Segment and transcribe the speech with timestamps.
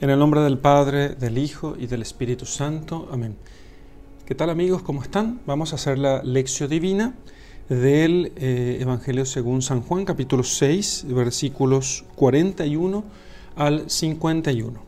[0.00, 3.08] En el nombre del Padre, del Hijo y del Espíritu Santo.
[3.12, 3.36] Amén.
[4.26, 4.82] ¿Qué tal amigos?
[4.82, 5.40] ¿Cómo están?
[5.46, 7.14] Vamos a hacer la lección divina
[7.68, 13.04] del eh, Evangelio según San Juan, capítulo 6, versículos 41
[13.54, 14.82] al 51.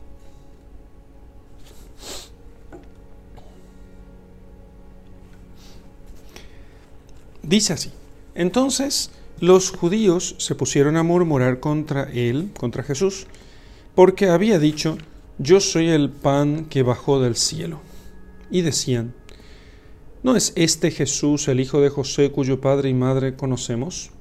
[7.43, 7.91] Dice así.
[8.35, 13.25] Entonces los judíos se pusieron a murmurar contra él, contra Jesús,
[13.97, 14.95] porque había dicho,
[15.39, 17.79] yo soy el pan que bajó del cielo.
[18.51, 19.15] Y decían,
[20.21, 24.11] ¿no es este Jesús el hijo de José cuyo padre y madre conocemos?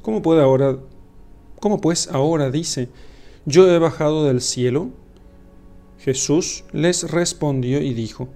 [0.00, 0.78] ¿Cómo puede ahora,
[1.60, 2.88] cómo pues ahora dice,
[3.44, 4.88] yo he bajado del cielo?
[5.98, 8.30] Jesús les respondió y dijo,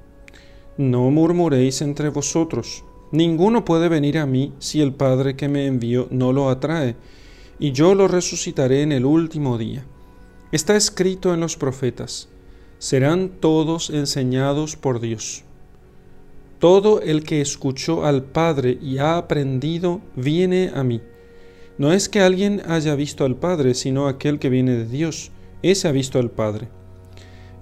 [0.76, 6.08] no murmuréis entre vosotros, ninguno puede venir a mí si el Padre que me envió
[6.10, 6.94] no lo atrae,
[7.58, 9.86] y yo lo resucitaré en el último día.
[10.52, 12.28] Está escrito en los profetas,
[12.78, 15.42] serán todos enseñados por Dios.
[16.60, 21.02] Todo el que escuchó al Padre y ha aprendido viene a mí.
[21.78, 25.32] No es que alguien haya visto al Padre, sino aquel que viene de Dios.
[25.62, 26.68] Ese ha visto al Padre.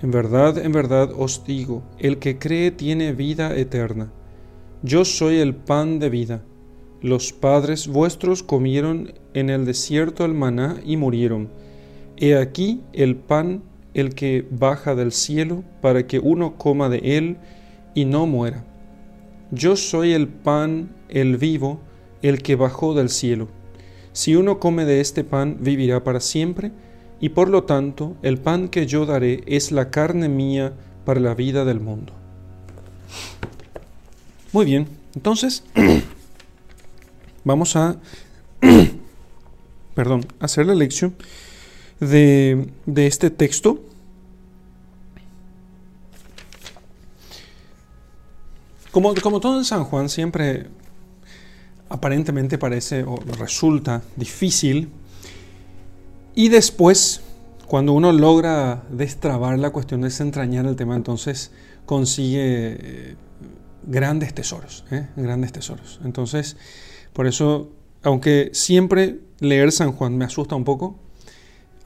[0.02, 4.12] En verdad, en verdad os digo, el que cree tiene vida eterna.
[4.82, 6.44] Yo soy el pan de vida.
[7.00, 11.48] Los padres vuestros comieron en el desierto el maná y murieron.
[12.16, 13.62] He aquí el pan,
[13.92, 17.36] el que baja del cielo, para que uno coma de él
[17.94, 18.64] y no muera.
[19.50, 21.80] Yo soy el pan, el vivo,
[22.22, 23.48] el que bajó del cielo.
[24.12, 26.72] Si uno come de este pan, vivirá para siempre,
[27.20, 30.72] y por lo tanto el pan que yo daré es la carne mía
[31.04, 32.12] para la vida del mundo.
[34.52, 35.64] Muy bien, entonces
[37.44, 37.96] vamos a,
[39.94, 41.14] perdón, hacer la lección
[42.08, 43.80] de, este texto.
[48.90, 50.68] Como, como todo en San Juan, siempre
[51.88, 54.90] aparentemente parece o resulta difícil.
[56.34, 57.22] Y después,
[57.66, 61.50] cuando uno logra destrabar la cuestión, desentrañar el tema, entonces
[61.86, 63.16] consigue eh,
[63.86, 65.08] grandes tesoros, ¿eh?
[65.16, 66.00] grandes tesoros.
[66.04, 66.56] Entonces,
[67.12, 67.70] por eso,
[68.02, 70.98] aunque siempre leer San Juan me asusta un poco,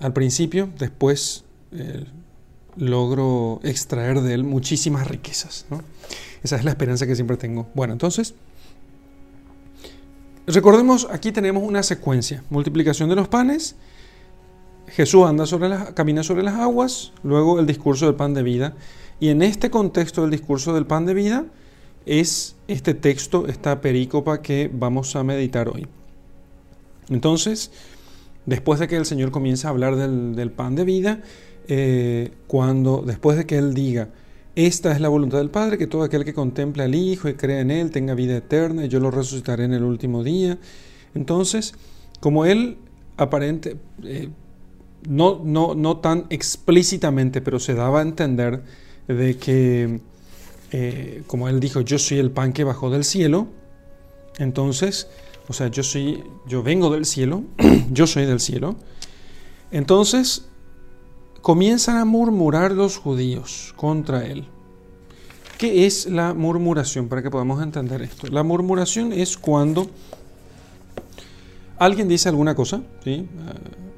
[0.00, 2.04] al principio, después eh,
[2.76, 5.66] logro extraer de él muchísimas riquezas.
[6.42, 7.68] Esa es la esperanza que siempre tengo.
[7.74, 8.34] Bueno, entonces,
[10.46, 12.44] recordemos, aquí tenemos una secuencia.
[12.50, 13.74] Multiplicación de los panes,
[14.86, 18.74] Jesús anda sobre las, camina sobre las aguas, luego el discurso del pan de vida.
[19.20, 21.44] Y en este contexto del discurso del pan de vida
[22.06, 25.86] es este texto, esta perícopa que vamos a meditar hoy.
[27.10, 27.70] Entonces,
[28.48, 31.20] después de que el Señor comience a hablar del, pan de vida,
[31.68, 34.08] eh, cuando después de que Él diga,
[34.54, 37.60] esta es la voluntad del Padre, que todo aquel que contemple al Hijo y cree
[37.60, 40.58] en Él tenga vida eterna y yo lo resucitaré en el último día.
[41.14, 41.74] Entonces,
[42.20, 42.78] como Él
[43.18, 44.30] aparente, eh,
[45.06, 48.62] no, no, no tan explícitamente, pero se daba a entender
[49.06, 50.00] de que,
[50.72, 53.48] eh, como Él dijo, yo soy el pan que bajó del cielo,
[54.38, 55.08] entonces
[55.48, 57.42] o sea, yo soy, yo vengo del cielo,
[57.90, 58.76] yo soy del cielo.
[59.70, 60.46] Entonces
[61.40, 64.46] comienzan a murmurar los judíos contra él.
[65.56, 67.08] ¿Qué es la murmuración?
[67.08, 68.28] Para que podamos entender esto.
[68.28, 69.88] La murmuración es cuando
[71.78, 73.10] alguien dice alguna cosa, ¿sí?
[73.10, 73.26] Eh,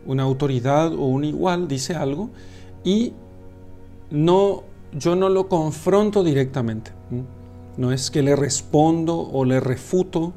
[0.07, 2.31] una autoridad o un igual dice algo
[2.85, 3.13] y
[4.11, 4.63] no,
[4.93, 6.93] yo no lo confronto directamente.
[7.77, 10.33] No es que le respondo o le refuto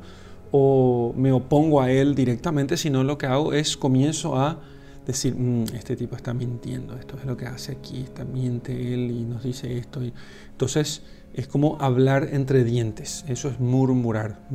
[0.56, 4.60] o me opongo a él directamente, sino lo que hago es comienzo a
[5.04, 9.10] decir, mm, este tipo está mintiendo, esto es lo que hace aquí, está miente él
[9.10, 10.04] y nos dice esto.
[10.04, 10.14] Y...
[10.52, 11.02] Entonces
[11.34, 14.48] es como hablar entre dientes, eso es murmurar,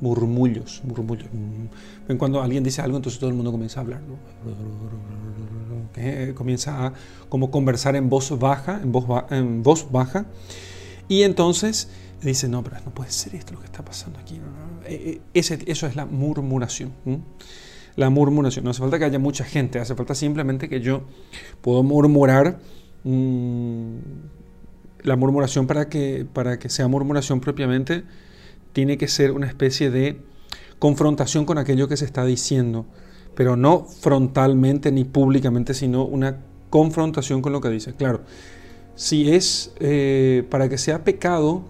[0.00, 1.28] murmullos, murmullos.
[1.32, 2.16] Mm.
[2.16, 4.00] Cuando alguien dice algo, entonces todo el mundo comienza a hablar,
[6.34, 6.92] comienza a
[7.28, 10.26] como conversar en voz baja, en voz, en voz baja,
[11.06, 11.88] y entonces
[12.28, 14.40] dice, no, pero no puede ser esto lo que está pasando aquí.
[14.86, 16.92] Eh, eh, eso es la murmuración.
[17.96, 18.64] La murmuración.
[18.64, 21.02] No hace falta que haya mucha gente, hace falta simplemente que yo
[21.60, 22.58] puedo murmurar.
[23.04, 23.98] Mm,
[25.02, 28.04] la murmuración para que, para que sea murmuración propiamente
[28.72, 30.20] tiene que ser una especie de
[30.78, 32.86] confrontación con aquello que se está diciendo,
[33.34, 36.38] pero no frontalmente ni públicamente, sino una
[36.70, 37.94] confrontación con lo que dice.
[37.94, 38.22] Claro,
[38.96, 41.64] si es eh, para que sea pecado,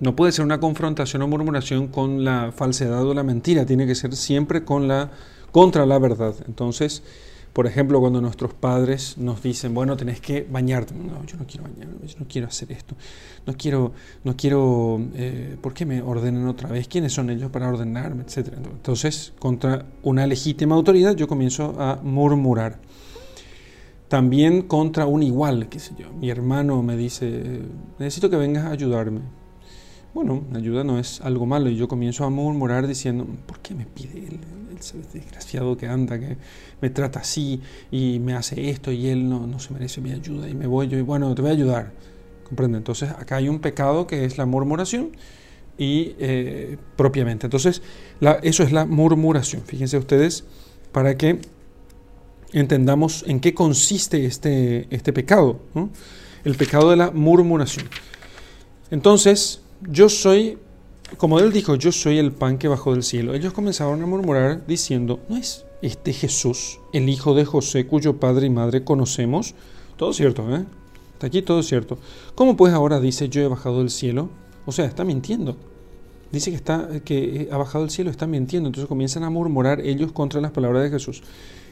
[0.00, 3.94] no puede ser una confrontación o murmuración con la falsedad o la mentira, tiene que
[3.94, 5.10] ser siempre con la,
[5.52, 6.34] contra la verdad.
[6.46, 7.02] Entonces,
[7.52, 10.94] Por ejemplo, cuando nuestros padres nos dicen, bueno, tenés que bañarte.
[10.94, 12.94] No, yo no quiero bañarme, yo no quiero hacer esto.
[13.46, 13.92] No quiero,
[14.22, 16.86] no quiero, eh, ¿por qué me ordenen otra vez?
[16.86, 18.22] ¿Quiénes son ellos para ordenarme?
[18.22, 18.58] Etcétera.
[18.58, 22.78] Entonces, contra una legítima autoridad, yo comienzo a murmurar.
[24.06, 26.12] También contra un igual, qué sé yo.
[26.12, 27.62] Mi hermano me dice,
[27.98, 29.22] necesito que vengas a ayudarme.
[30.18, 33.86] Bueno, ayuda no es algo malo y yo comienzo a murmurar diciendo, ¿por qué me
[33.86, 34.40] pide él?
[34.72, 36.36] El desgraciado que anda, que
[36.80, 37.60] me trata así
[37.92, 40.88] y me hace esto y él no, no se merece mi ayuda y me voy
[40.88, 41.92] yo y bueno, te voy a ayudar.
[42.42, 42.78] ¿Comprende?
[42.78, 45.12] Entonces acá hay un pecado que es la murmuración
[45.78, 47.46] y eh, propiamente.
[47.46, 47.80] Entonces
[48.42, 49.62] eso es la murmuración.
[49.66, 50.44] Fíjense ustedes
[50.90, 51.38] para que
[52.52, 55.60] entendamos en qué consiste este, este pecado,
[56.42, 57.86] el pecado de la murmuración.
[58.90, 60.58] Entonces, yo soy,
[61.16, 63.34] como él dijo, yo soy el pan que bajó del cielo.
[63.34, 68.46] Ellos comenzaron a murmurar diciendo, ¿no es este Jesús, el hijo de José, cuyo padre
[68.46, 69.54] y madre conocemos?
[69.96, 70.64] Todo cierto, ¿eh?
[71.14, 71.98] Está aquí todo cierto.
[72.34, 74.30] ¿Cómo pues ahora dice yo he bajado del cielo?
[74.66, 75.56] O sea, está mintiendo.
[76.30, 78.68] Dice que, está, que ha bajado del cielo, está mintiendo.
[78.68, 81.22] Entonces comienzan a murmurar ellos contra las palabras de Jesús.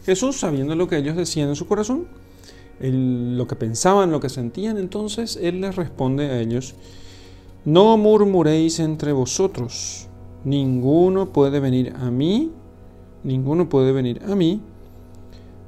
[0.05, 2.08] Jesús, sabiendo lo que ellos decían en su corazón,
[2.81, 6.75] lo que pensaban, lo que sentían, entonces Él les responde a ellos,
[7.66, 10.06] no murmuréis entre vosotros,
[10.44, 12.52] ninguno puede venir a mí,
[13.24, 14.60] ninguno puede venir a mí,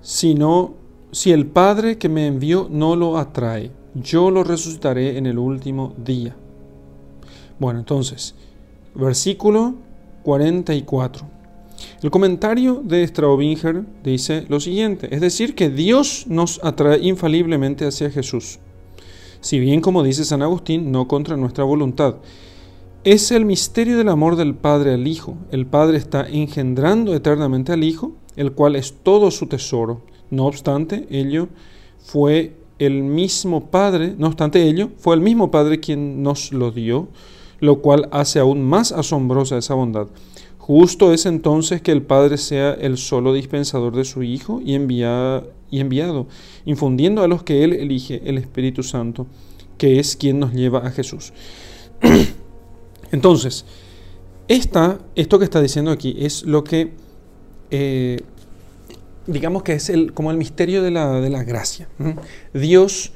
[0.01, 0.75] sino
[1.11, 5.93] si el Padre que me envió no lo atrae, yo lo resucitaré en el último
[6.03, 6.37] día.
[7.59, 8.37] Bueno, entonces,
[8.95, 9.75] versículo
[10.23, 11.27] 44.
[12.01, 18.11] El comentario de Straubinger dice lo siguiente, es decir, que Dios nos atrae infaliblemente hacia
[18.11, 18.61] Jesús,
[19.41, 22.17] si bien como dice San Agustín, no contra nuestra voluntad.
[23.05, 25.37] Es el misterio del amor del Padre al Hijo.
[25.51, 30.03] El Padre está engendrando eternamente al Hijo, el cual es todo su tesoro.
[30.31, 31.49] No obstante, ello
[31.99, 37.09] fue el mismo Padre, no obstante ello, fue el mismo Padre quien nos lo dio,
[37.61, 40.09] lo cual hace aún más asombrosa esa bondad.
[40.59, 44.75] Justo es entonces que el Padre sea el solo dispensador de su Hijo y,
[45.71, 46.27] y enviado,
[46.65, 49.27] infundiendo a los que Él elige el Espíritu Santo,
[49.77, 51.33] que es quien nos lleva a Jesús.
[53.13, 53.65] entonces,
[54.49, 56.93] esta, esto que está diciendo aquí es lo que,
[57.71, 58.21] eh,
[59.27, 61.89] digamos que es el, como el misterio de la, de la gracia.
[62.55, 63.13] Dios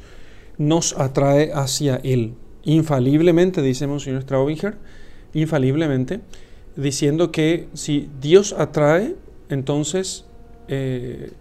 [0.59, 2.35] nos atrae hacia Él,
[2.65, 4.77] infaliblemente, dice Monseñor Straubinger,
[5.35, 6.21] infaliblemente,
[6.77, 9.17] diciendo que si Dios atrae,
[9.49, 10.25] entonces
[10.69, 11.33] eh,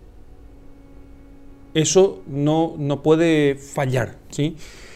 [1.74, 4.18] eso no, no, puede fallar.
[4.30, 4.56] ¿sí?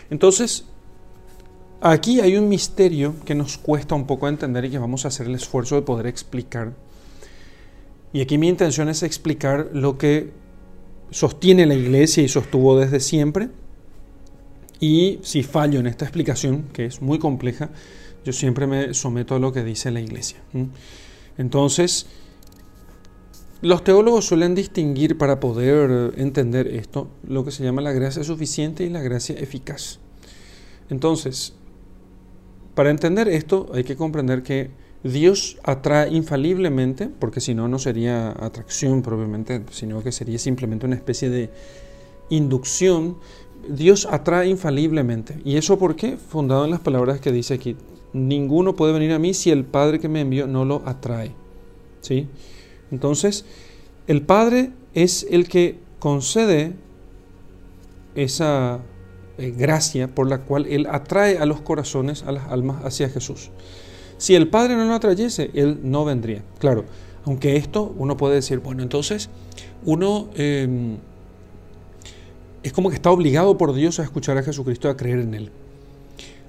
[0.09, 0.65] Entonces,
[1.81, 5.27] aquí hay un misterio que nos cuesta un poco entender y que vamos a hacer
[5.27, 6.73] el esfuerzo de poder explicar.
[8.13, 10.31] Y aquí mi intención es explicar lo que
[11.11, 13.49] sostiene la iglesia y sostuvo desde siempre.
[14.79, 17.69] Y si fallo en esta explicación, que es muy compleja,
[18.23, 20.37] yo siempre me someto a lo que dice la iglesia.
[21.37, 22.07] Entonces,
[23.65, 28.83] los teólogos suelen distinguir para poder entender esto lo que se llama la gracia suficiente
[28.83, 29.99] y la gracia eficaz.
[30.91, 31.55] Entonces,
[32.75, 34.69] para entender esto hay que comprender que
[35.03, 40.95] Dios atrae infaliblemente, porque si no, no sería atracción propiamente, sino que sería simplemente una
[40.95, 41.49] especie de
[42.29, 43.17] inducción.
[43.67, 45.39] Dios atrae infaliblemente.
[45.43, 46.17] ¿Y eso por qué?
[46.17, 47.77] Fundado en las palabras que dice aquí,
[48.13, 51.31] ninguno puede venir a mí si el Padre que me envió no lo atrae.
[52.01, 52.27] ¿Sí?
[52.91, 53.45] Entonces,
[54.07, 56.73] el Padre es el que concede
[58.15, 58.79] esa
[59.37, 63.49] eh, gracia por la cual Él atrae a los corazones, a las almas hacia Jesús.
[64.17, 66.43] Si el Padre no lo atrayese, Él no vendría.
[66.59, 66.85] Claro,
[67.25, 69.29] aunque esto uno puede decir, bueno, entonces
[69.83, 70.97] uno em,
[72.63, 75.51] es como que está obligado por Dios a escuchar a Jesucristo, a creer en Él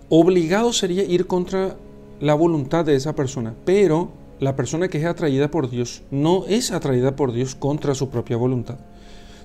[0.08, 1.76] obligado sería ir contra
[2.20, 6.72] la voluntad de esa persona, pero la persona que es atraída por Dios no es
[6.72, 8.78] atraída por Dios contra su propia voluntad,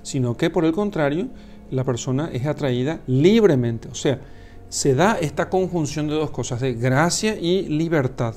[0.02, 1.28] sino que por el contrario,
[1.70, 4.20] la persona es atraída libremente, o sea,
[4.68, 8.34] se da esta conjunción de dos cosas, de gracia y libertad.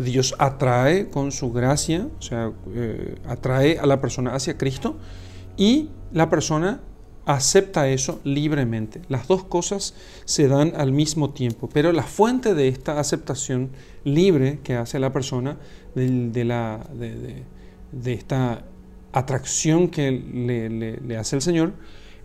[0.00, 4.96] Dios atrae con su gracia, o sea, eh, atrae a la persona hacia Cristo
[5.56, 6.80] y la persona
[7.24, 9.02] acepta eso libremente.
[9.08, 9.94] Las dos cosas
[10.24, 13.70] se dan al mismo tiempo, pero la fuente de esta aceptación
[14.04, 15.58] libre que hace la persona,
[15.96, 18.62] de, la, de, esta
[19.12, 21.72] atracción que le, le hace el Señor,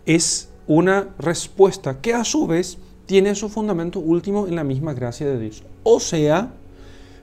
[0.06, 5.26] es una respuesta que a su vez tiene su fundamento último en la misma gracia
[5.26, 5.64] de Dios.
[5.82, 6.52] O sea,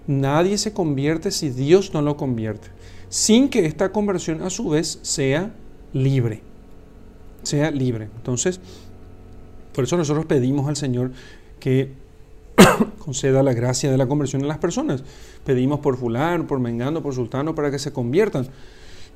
[0.07, 2.69] nadie se convierte si Dios no lo convierte,
[3.09, 5.53] sin que esta conversión a su vez sea
[5.93, 6.41] libre.
[7.43, 8.09] Sea libre.
[8.17, 8.59] Entonces,
[9.73, 11.11] por eso nosotros pedimos al Señor
[11.59, 11.93] que
[12.99, 15.03] conceda la gracia de la conversión a las personas.
[15.45, 18.47] Pedimos por fulano, por mengano, por sultano para que se conviertan.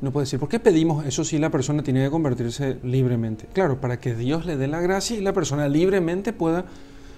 [0.02, 3.48] No puede decir, ¿por qué pedimos eso si la persona tiene que convertirse libremente?
[3.54, 6.66] Claro, para que Dios le dé la gracia y la persona libremente pueda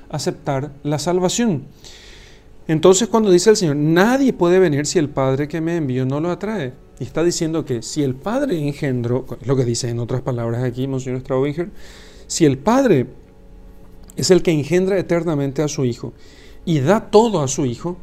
[0.09, 1.63] aceptar la salvación.
[2.67, 6.19] Entonces cuando dice el Señor, nadie puede venir si el Padre que me envió no
[6.19, 6.73] lo atrae.
[6.99, 10.87] Y está diciendo que si el Padre engendró, lo que dice en otras palabras aquí,
[10.87, 11.69] Monseñor Straubinger,
[12.27, 13.07] si el Padre
[14.15, 16.13] es el que engendra eternamente a su Hijo
[16.65, 17.97] y da todo a su Hijo,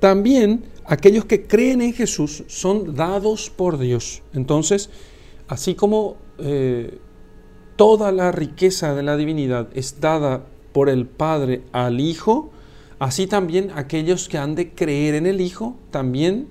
[0.00, 4.22] también aquellos que creen en Jesús son dados por Dios.
[4.34, 4.90] Entonces,
[5.48, 6.98] así como eh,
[7.76, 12.50] toda la riqueza de la divinidad es dada por el Padre al Hijo,
[12.98, 16.48] así también aquellos que han de creer en el Hijo también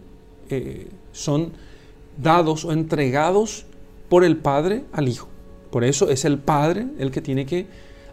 [0.49, 1.51] eh, son
[2.17, 3.65] dados o entregados
[4.09, 5.27] por el Padre al Hijo.
[5.71, 7.67] Por eso es el Padre el que tiene que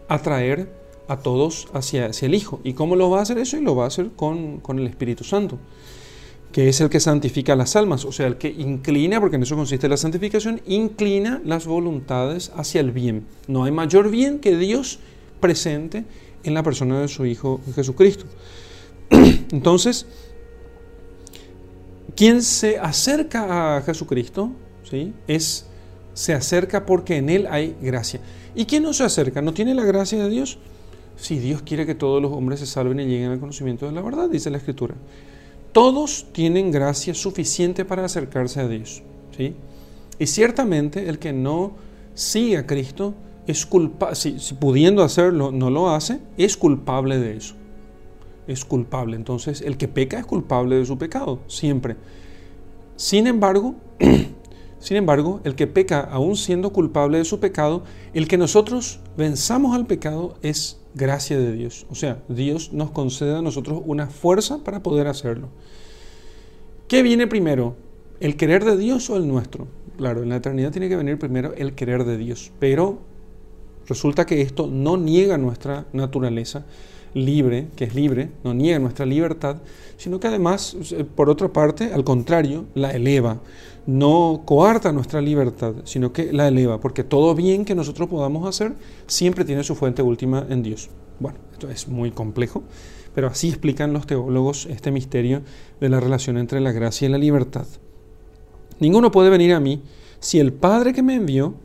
[0.07, 0.78] atraer
[1.09, 2.61] a todos hacia, hacia el Hijo.
[2.63, 3.57] ¿Y cómo lo va a hacer eso?
[3.57, 5.57] Y lo va a hacer con, con el Espíritu Santo,
[6.53, 9.55] que es el que santifica las almas, o sea, el que inclina, porque en eso
[9.55, 13.25] consiste la santificación, inclina las voluntades hacia el bien.
[13.47, 14.99] No hay mayor bien que Dios
[15.39, 16.05] presente
[16.43, 18.25] en la persona de su Hijo Jesucristo.
[19.09, 20.05] Entonces,
[22.15, 24.51] quien se acerca a Jesucristo,
[24.89, 25.13] ¿sí?
[25.27, 25.65] es,
[26.13, 28.19] se acerca porque en Él hay gracia.
[28.53, 29.41] ¿Y quién no se acerca?
[29.41, 30.59] ¿No tiene la gracia de Dios?
[31.19, 34.01] Si Dios quiere que todos los hombres se salven y lleguen al conocimiento de la
[34.01, 34.95] verdad, dice la Escritura.
[35.71, 39.03] Todos tienen gracia suficiente para acercarse a Dios.
[39.35, 39.53] ¿sí?
[40.17, 41.73] Y ciertamente el que no
[42.13, 43.13] sigue a Cristo,
[43.47, 47.55] es culpable, si, pudiendo hacerlo no lo hace, es culpable de eso
[48.49, 49.15] es culpable.
[49.15, 51.95] Entonces, el que peca es culpable de su pecado, siempre.
[52.95, 53.75] Sin embargo,
[54.79, 57.83] sin embargo, el que peca, aún siendo culpable de su pecado,
[58.13, 61.85] el que nosotros venzamos al pecado es gracia de Dios.
[61.89, 65.49] O sea, Dios nos concede a nosotros una fuerza para poder hacerlo.
[66.87, 67.75] ¿Qué viene primero?
[68.19, 69.67] ¿El querer de Dios o el nuestro?
[69.97, 72.99] Claro, en la eternidad tiene que venir primero el querer de Dios, pero
[73.87, 76.65] resulta que esto no niega nuestra naturaleza,
[77.13, 79.57] libre, que es libre, no niega nuestra libertad,
[79.97, 83.41] sino que además, eh, por otra parte, al contrario, la eleva.
[83.85, 88.73] No coarta nuestra libertad, sino que la eleva, porque todo bien que nosotros podamos hacer
[89.07, 90.89] siempre tiene su fuente última en Dios.
[91.19, 92.63] Bueno, esto es muy complejo,
[93.15, 95.41] pero así explican los teólogos este misterio
[95.79, 97.65] de la relación entre la gracia y la libertad.
[98.79, 99.81] Ninguno puede venir a mí
[100.19, 101.55] si el Padre que me envió,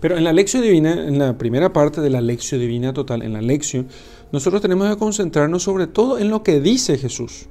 [0.00, 3.32] pero en la lección divina, en la primera parte de la lección divina total, en
[3.32, 3.88] la lección,
[4.32, 7.48] nosotros tenemos que concentrarnos sobre todo en lo que dice Jesús.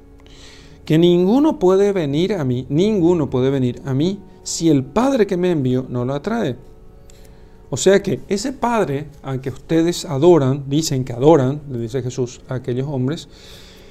[0.84, 5.36] Que ninguno puede venir a mí, ninguno puede venir a mí si el Padre que
[5.36, 6.56] me envió no lo atrae.
[7.70, 12.40] O sea que ese Padre al que ustedes adoran, dicen que adoran, le dice Jesús
[12.48, 13.28] a aquellos hombres,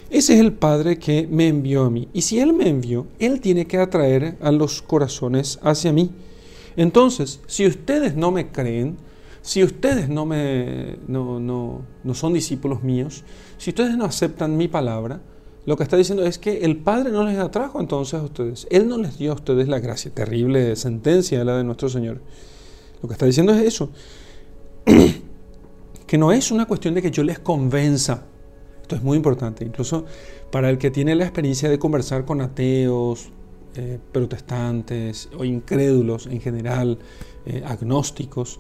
[0.10, 2.10] ese es el Padre que me envió a mí.
[2.14, 6.12] Y si Él me envió, Él tiene que atraer a los corazones hacia mí.
[6.76, 8.98] Entonces, si ustedes no me creen,
[9.42, 13.24] si ustedes no, me, no, no, no son discípulos míos,
[13.58, 15.22] si ustedes no aceptan mi palabra,
[15.66, 18.68] lo que está diciendo es que el Padre no les atrajo entonces a ustedes.
[18.70, 20.12] Él no les dio a ustedes la gracia.
[20.12, 22.22] Terrible sentencia la de nuestro Señor.
[23.02, 23.90] Lo que está diciendo es eso.
[26.08, 28.26] que no es una cuestión de que yo les convenza.
[28.82, 29.64] Esto es muy importante.
[29.64, 30.06] Incluso
[30.50, 33.30] para el que tiene la experiencia de conversar con ateos,
[33.76, 36.98] eh, protestantes o incrédulos en general,
[37.46, 38.60] eh, agnósticos,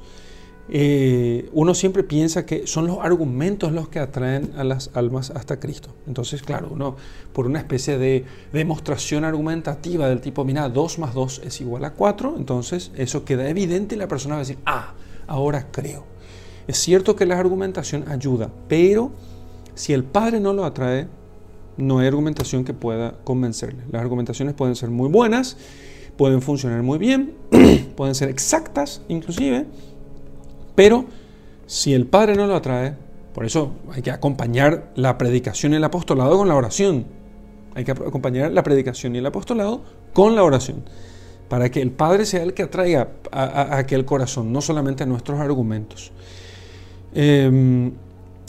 [0.71, 5.59] eh, uno siempre piensa que son los argumentos los que atraen a las almas hasta
[5.59, 5.95] Cristo.
[6.05, 6.95] Entonces, claro, uno
[7.33, 11.93] por una especie de demostración argumentativa del tipo, mira, 2 más 2 es igual a
[11.93, 14.93] 4, entonces eso queda evidente y la persona va a decir, ah,
[15.25, 16.05] ahora creo.
[16.67, 19.11] Es cierto que la argumentación ayuda, pero
[19.73, 21.07] si el Padre no lo atrae,
[21.77, 23.85] no hay argumentación que pueda convencerle.
[23.91, 25.57] Las argumentaciones pueden ser muy buenas,
[26.15, 27.33] pueden funcionar muy bien,
[27.95, 29.65] pueden ser exactas inclusive,
[30.79, 31.03] pero
[31.67, 32.95] si el Padre no lo atrae,
[33.33, 37.03] por eso hay que acompañar la predicación y el apostolado con la oración.
[37.75, 39.81] Hay que acompañar la predicación y el apostolado
[40.13, 40.85] con la oración.
[41.49, 45.37] Para que el Padre sea el que atraiga a, aquel corazón, no solamente a nuestros
[45.41, 46.13] argumentos.
[47.13, 47.91] Em,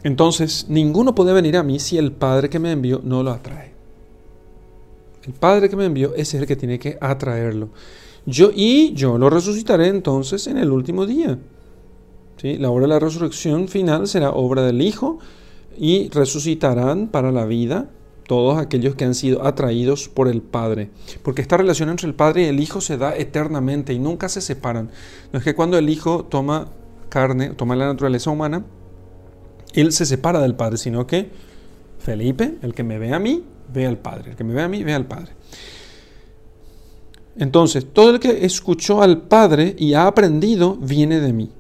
[0.05, 3.73] entonces, ninguno puede venir a mí si el Padre que me envió no lo atrae.
[5.25, 7.71] El Padre que me envió es el que tiene que atraerlo.
[8.25, 11.37] Yo, y yo lo resucitaré entonces en el último día.
[12.43, 15.19] La obra de la resurrección final será obra del Hijo
[15.79, 17.91] y resucitarán para la vida
[18.27, 20.91] todos aquellos que han sido atraídos por el Padre.
[21.23, 24.41] Porque esta relación entre el Padre y el Hijo se da eternamente y nunca se
[24.41, 24.91] separan.
[25.33, 26.69] No es que cuando el Hijo toma
[27.09, 28.65] carne, toma la naturaleza humana,
[29.75, 31.29] Él se separa del Padre, sino que
[31.99, 34.31] Felipe, el que me ve a mí, ve al Padre.
[34.31, 35.33] El que me ve a mí, ve al Padre.
[37.37, 41.51] Entonces, todo el que escuchó al Padre y ha aprendido, viene de mí.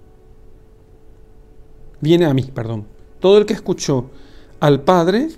[2.01, 2.87] Viene a mí, perdón.
[3.21, 4.11] Todo el que escuchó
[4.61, 5.29] al Padre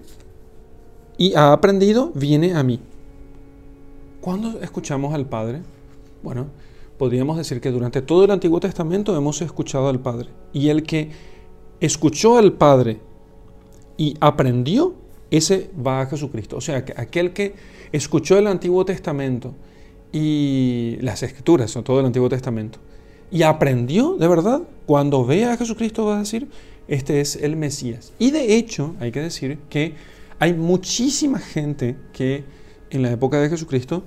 [1.19, 2.81] y ha aprendido, viene a mí.
[4.21, 5.63] ¿Cuándo escuchamos al Padre?
[6.23, 6.47] Bueno,
[6.99, 10.29] podríamos decir que durante todo el Antiguo Testamento hemos escuchado al Padre.
[10.53, 11.11] Y el que
[11.81, 13.01] escuchó al Padre
[13.97, 14.95] y aprendió,
[15.31, 16.57] ese va a Jesucristo.
[16.57, 17.55] O sea, que aquel que
[17.91, 19.55] escuchó el Antiguo Testamento
[20.13, 22.79] y las Escrituras, todo el Antiguo Testamento,
[23.33, 26.49] y aprendió de verdad, cuando vea a Jesucristo va a decir,
[26.87, 28.13] este es el Mesías.
[28.19, 29.95] Y de hecho, hay que decir que
[30.39, 32.45] hay muchísima gente que
[32.91, 34.05] en la época de Jesucristo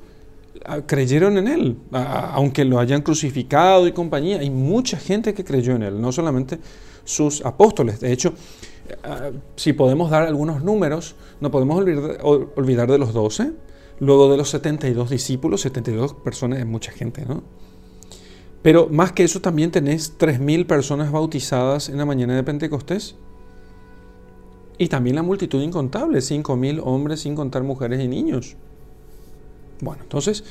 [0.65, 5.75] ah, creyeron en él, aunque lo hayan crucificado y compañía, hay mucha gente que creyó
[5.75, 6.59] en él, no solamente
[7.03, 7.99] sus apóstoles.
[7.99, 8.33] De hecho,
[9.03, 13.53] ah, si podemos dar algunos números, no podemos olvidar, de los doce,
[13.99, 17.43] luego de los 72 discípulos, 72 personas es mucha gente, ¿no?
[18.65, 23.13] Pero más que eso también tenés 3.000 personas bautizadas en la mañana de Pentecostés.
[24.79, 28.55] Y también la multitud incontable, 5.000 hombres sin contar mujeres y niños.
[29.81, 30.43] Bueno, entonces,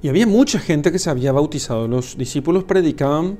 [0.00, 1.86] y había mucha gente que se había bautizado.
[1.86, 3.36] Los discípulos predicaban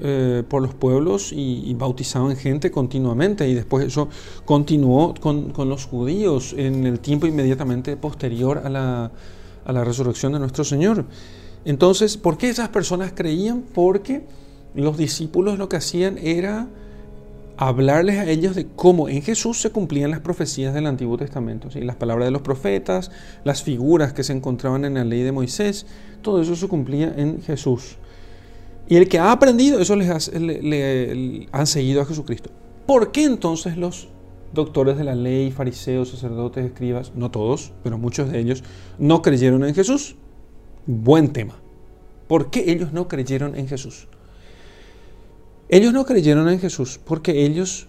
[0.00, 3.48] eh, por los pueblos y, bautizaban gente continuamente.
[3.48, 4.08] Y después eso
[4.44, 9.12] continuó con, los judíos en el tiempo inmediatamente posterior a la,
[9.64, 11.04] a la resurrección de nuestro Señor.
[11.64, 13.62] Entonces, ¿por qué esas personas creían?
[13.74, 14.24] Porque
[14.74, 16.68] los discípulos lo que hacían era
[17.56, 21.96] hablarles a ellos de cómo en Jesús se cumplían las profecías del Antiguo Testamento, las
[21.96, 23.10] palabras de los profetas,
[23.44, 25.84] las figuras que se encontraban en la ley de Moisés,
[26.22, 27.98] todo eso se cumplía en Jesús.
[28.88, 32.50] Y el que ha aprendido, eso les le, han seguido a Jesucristo.
[32.86, 34.08] ¿Por qué entonces los
[34.54, 38.64] doctores de la ley, fariseos, sacerdotes, escribas, no todos, pero muchos de ellos,
[38.98, 40.16] no creyeron en Jesús?
[40.92, 41.54] Buen tema.
[42.26, 44.08] ¿Por qué ellos no creyeron en Jesús?
[45.68, 47.86] Ellos no creyeron en Jesús porque ellos,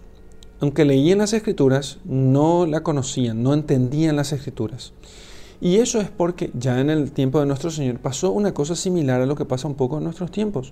[0.60, 4.94] aunque leían las escrituras, no la conocían, no entendían las escrituras.
[5.60, 9.20] Y eso es porque ya en el tiempo de nuestro Señor pasó una cosa similar
[9.20, 10.72] a lo que pasa un poco en nuestros tiempos.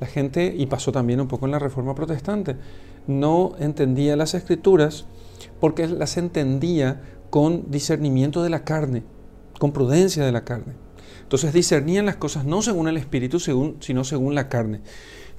[0.00, 2.56] La gente, y pasó también un poco en la Reforma Protestante,
[3.06, 5.04] no entendía las escrituras
[5.60, 9.02] porque las entendía con discernimiento de la carne,
[9.58, 10.87] con prudencia de la carne.
[11.28, 14.80] Entonces discernían las cosas no según el Espíritu, sino según la carne.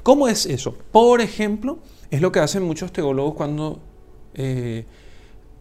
[0.04, 0.78] ¿Cómo es eso?
[0.91, 1.80] Por ejemplo,
[2.12, 3.80] es lo que hacen muchos teólogos cuando
[4.36, 4.86] eh,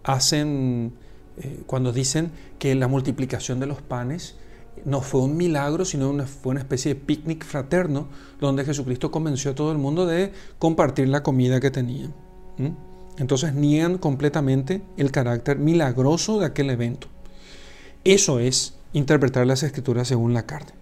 [0.05, 0.93] hacen,
[1.39, 4.35] eh, cuando dicen que la multiplicación de los panes
[4.85, 9.53] no fue un milagro, sino una, fue una especie de picnic fraterno donde Jesucristo convenció
[9.53, 12.13] a todo el mundo de compartir la comida que tenían.
[13.17, 17.09] Entonces niegan completamente el carácter milagroso de aquel evento.
[18.05, 20.73] Eso es interpretar las escrituras según la carne.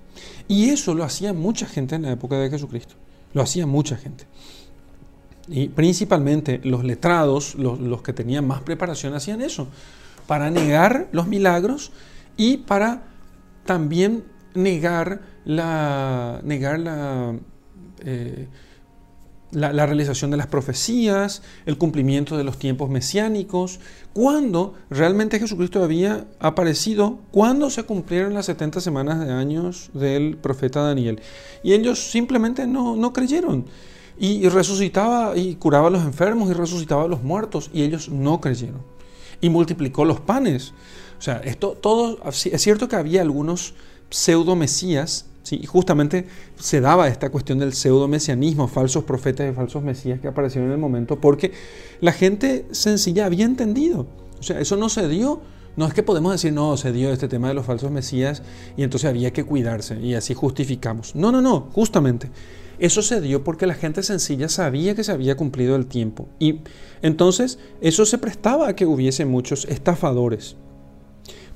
[0.49, 2.95] Y eso lo hacía mucha gente en la época de Jesucristo.
[3.33, 4.25] Lo hacía mucha gente.
[5.49, 9.69] Y principalmente los letrados, los, que tenían más preparación, hacían eso,
[10.27, 11.93] para negar los milagros
[12.37, 13.05] y para
[13.65, 17.35] también negar la, negar la,
[18.05, 18.49] eh,
[19.53, 23.81] la, realización de las profecías, el cumplimiento de los tiempos mesiánicos,
[24.13, 30.83] cuando realmente Jesucristo había aparecido, cuando se cumplieron las 70 semanas de años del profeta
[30.83, 31.21] Daniel.
[31.63, 33.67] Y ellos simplemente no, no creyeron.
[34.19, 37.71] Y, resucitaba y curaba a los enfermos y resucitaba a los muertos.
[37.73, 38.83] Y ellos no creyeron.
[39.41, 40.73] Y multiplicó los panes.
[41.19, 43.75] O sea, esto todo, es cierto que había algunos
[44.11, 46.27] pseudo mesías y justamente
[46.59, 50.81] se daba esta cuestión del pseudo-mesianismo, falsos profetas y falsos mesías que aparecieron en el
[50.81, 51.53] momento, porque
[52.01, 54.07] la gente sencilla había entendido.
[54.39, 55.41] O sea, eso no se dio.
[55.77, 58.43] No es que podemos decir, no, se dio este tema de los falsos mesías
[58.79, 61.15] y entonces había que cuidarse y así justificamos.
[61.15, 62.31] No, no, no, justamente.
[62.79, 66.29] Eso se dio porque la gente sencilla sabía que se había cumplido el tiempo.
[66.39, 66.61] Y
[67.03, 70.57] entonces eso se prestaba a que hubiese muchos estafadores.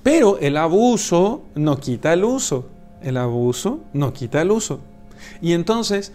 [0.02, 2.66] Pero el abuso no quita el uso
[3.02, 4.80] el abuso no quita el uso.
[5.40, 6.12] Y entonces,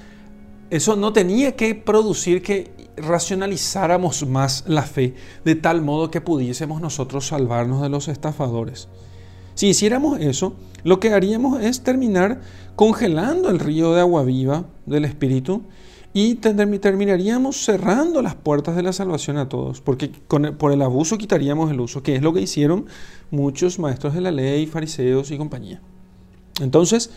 [0.70, 6.82] eso no tenía que producir que racionalizáramos más la fe, de tal modo que pudiésemos
[6.82, 8.88] nosotros salvarnos de los estafadores.
[9.54, 12.42] Si hiciéramos eso, lo que haríamos es terminar
[12.76, 15.64] congelando el río de agua viva del Espíritu
[16.14, 20.10] y terminaríamos cerrando las puertas de la salvación a todos, porque
[20.58, 22.86] por el abuso quitaríamos el uso, que es lo que hicieron
[23.32, 25.82] muchos maestros de la ley, fariseos y compañía.
[26.62, 27.12] Entonces,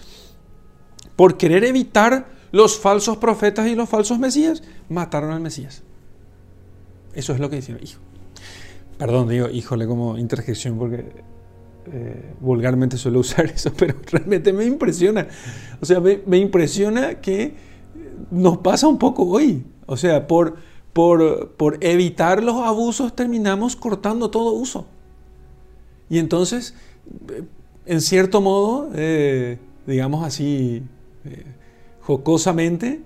[1.17, 5.83] por querer evitar los falsos profetas y los falsos mesías, mataron al Mesías.
[7.15, 8.01] Eso es lo que hicieron, hijo.
[8.99, 11.05] Perdón, digo, híjole, como interjección, porque
[11.87, 15.29] eh, vulgarmente suelo usar eso, pero realmente me impresiona.
[15.81, 17.55] O sea, me, impresiona que
[18.31, 19.65] nos pasa un poco hoy.
[19.87, 20.57] O sea, por,
[20.93, 24.87] por, por evitar los abusos terminamos cortando todo uso.
[26.11, 26.75] Y entonces,
[27.31, 27.45] eh,
[27.89, 30.83] en cierto modo, eh, digamos así,
[32.01, 33.01] jocosamente,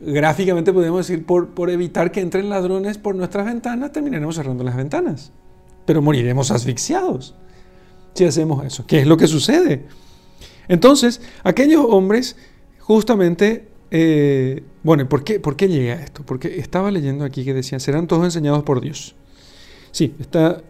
[0.00, 4.76] gráficamente podemos decir, por, por evitar que entren ladrones por nuestras ventanas, terminaremos cerrando las
[4.76, 5.32] ventanas.
[5.84, 7.34] Pero moriremos asfixiados
[8.14, 8.84] si hacemos eso.
[8.86, 9.84] ¿Qué es lo que sucede?
[10.68, 12.36] Entonces, aquellos hombres
[12.80, 16.22] justamente, eh, bueno, ¿por qué, ¿por qué llegué a esto?
[16.24, 19.14] Porque estaba leyendo aquí que decían, serán todos enseñados por Dios.
[19.90, 20.62] Sí, está,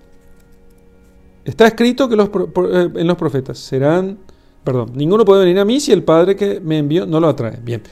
[1.51, 4.19] está escrito que los, eh, en los profetas serán,
[4.65, 7.59] perdón, ninguno puede venir a mí si el Padre que me envió no lo atrae.
[7.63, 7.83] Bien,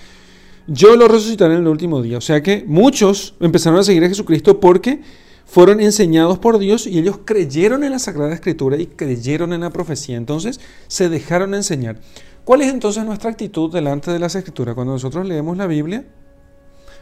[0.67, 2.19] yo lo resucitaré en el último día.
[2.19, 5.01] O sea que muchos empezaron a seguir a Jesucristo porque
[5.45, 9.71] fueron enseñados por Dios y ellos creyeron en la Sagrada Escritura y creyeron en la
[9.71, 10.17] profecía.
[10.17, 12.01] Entonces se dejaron enseñar.
[12.45, 16.05] ¿Cuál es entonces nuestra actitud delante de las Escrituras cuando nosotros leemos la Biblia?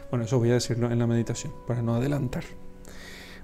[0.09, 2.43] Bueno, eso voy a decirlo en la meditación para no adelantar.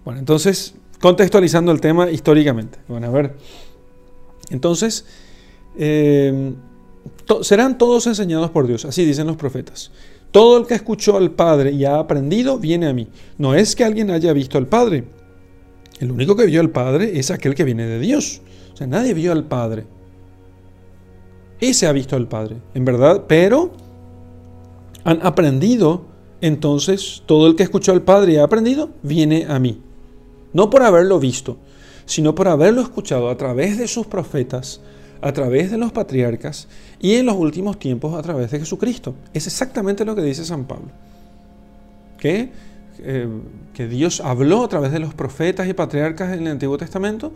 [0.05, 2.79] Bueno, entonces, contextualizando el tema históricamente.
[2.87, 3.35] Bueno, a ver.
[4.49, 5.05] Entonces,
[5.77, 6.53] eh,
[7.41, 9.91] serán todos enseñados por Dios, así dicen los profetas.
[10.31, 13.07] Todo el que escuchó al Padre y ha aprendido viene a mí.
[13.37, 15.03] No es que alguien haya visto al Padre.
[15.99, 18.41] El único que vio al Padre es aquel que viene de Dios.
[18.73, 19.85] O sea, nadie vio al Padre.
[21.59, 23.71] Ese ha visto al Padre, en verdad, pero
[25.03, 26.05] han aprendido,
[26.41, 29.81] entonces todo el que escuchó al Padre y ha aprendido, viene a mí.
[30.53, 31.57] No por haberlo visto,
[32.05, 34.81] sino por haberlo escuchado a través de sus profetas,
[35.21, 36.67] a través de los patriarcas
[36.99, 39.15] y en los últimos tiempos a través de Jesucristo.
[39.33, 40.89] Es exactamente lo que dice San Pablo.
[42.17, 42.51] Que,
[42.99, 43.27] eh,
[43.73, 47.33] que Dios habló a través de los profetas y patriarcas en el Antiguo Testamento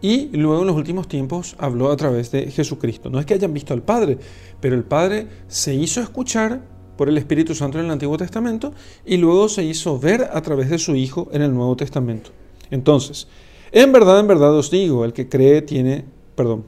[0.00, 3.10] y luego en los últimos tiempos habló a través de Jesucristo.
[3.10, 4.18] No es que hayan visto al Padre,
[4.60, 6.60] pero el Padre se hizo escuchar
[6.96, 8.72] por el Espíritu Santo en el Antiguo Testamento
[9.04, 12.30] y luego se hizo ver a través de su Hijo en el Nuevo Testamento.
[12.74, 13.28] Entonces,
[13.70, 16.64] en verdad, en verdad os digo, el que cree tiene, perdón,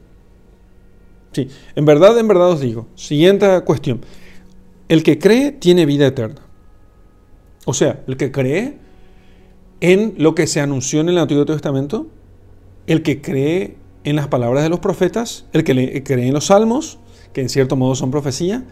[1.36, 2.86] Sí, en verdad, en verdad os digo.
[2.94, 4.00] Siguiente cuestión.
[4.88, 6.40] El que cree tiene vida eterna.
[7.66, 8.78] O sea, el que cree
[9.80, 12.06] en lo que se anunció en el Antiguo Testamento,
[12.86, 16.98] el que cree en las palabras de los profetas, el que cree en los salmos,
[17.34, 18.64] que en cierto modo son profecía,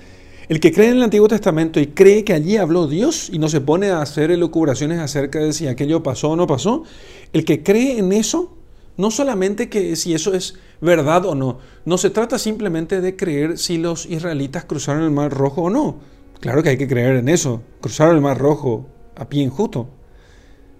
[0.48, 3.48] el que cree en el Antiguo Testamento y cree que allí habló Dios y no
[3.48, 6.84] se pone a hacer elucubraciones acerca de si aquello pasó o no pasó,
[7.32, 8.56] el que cree en eso
[8.96, 13.58] no solamente que si eso es verdad o no, no se trata simplemente de creer
[13.58, 15.96] si los israelitas cruzaron el Mar Rojo o no.
[16.40, 17.62] Claro que hay que creer en eso.
[17.80, 19.88] Cruzaron el Mar Rojo a pie enjuto.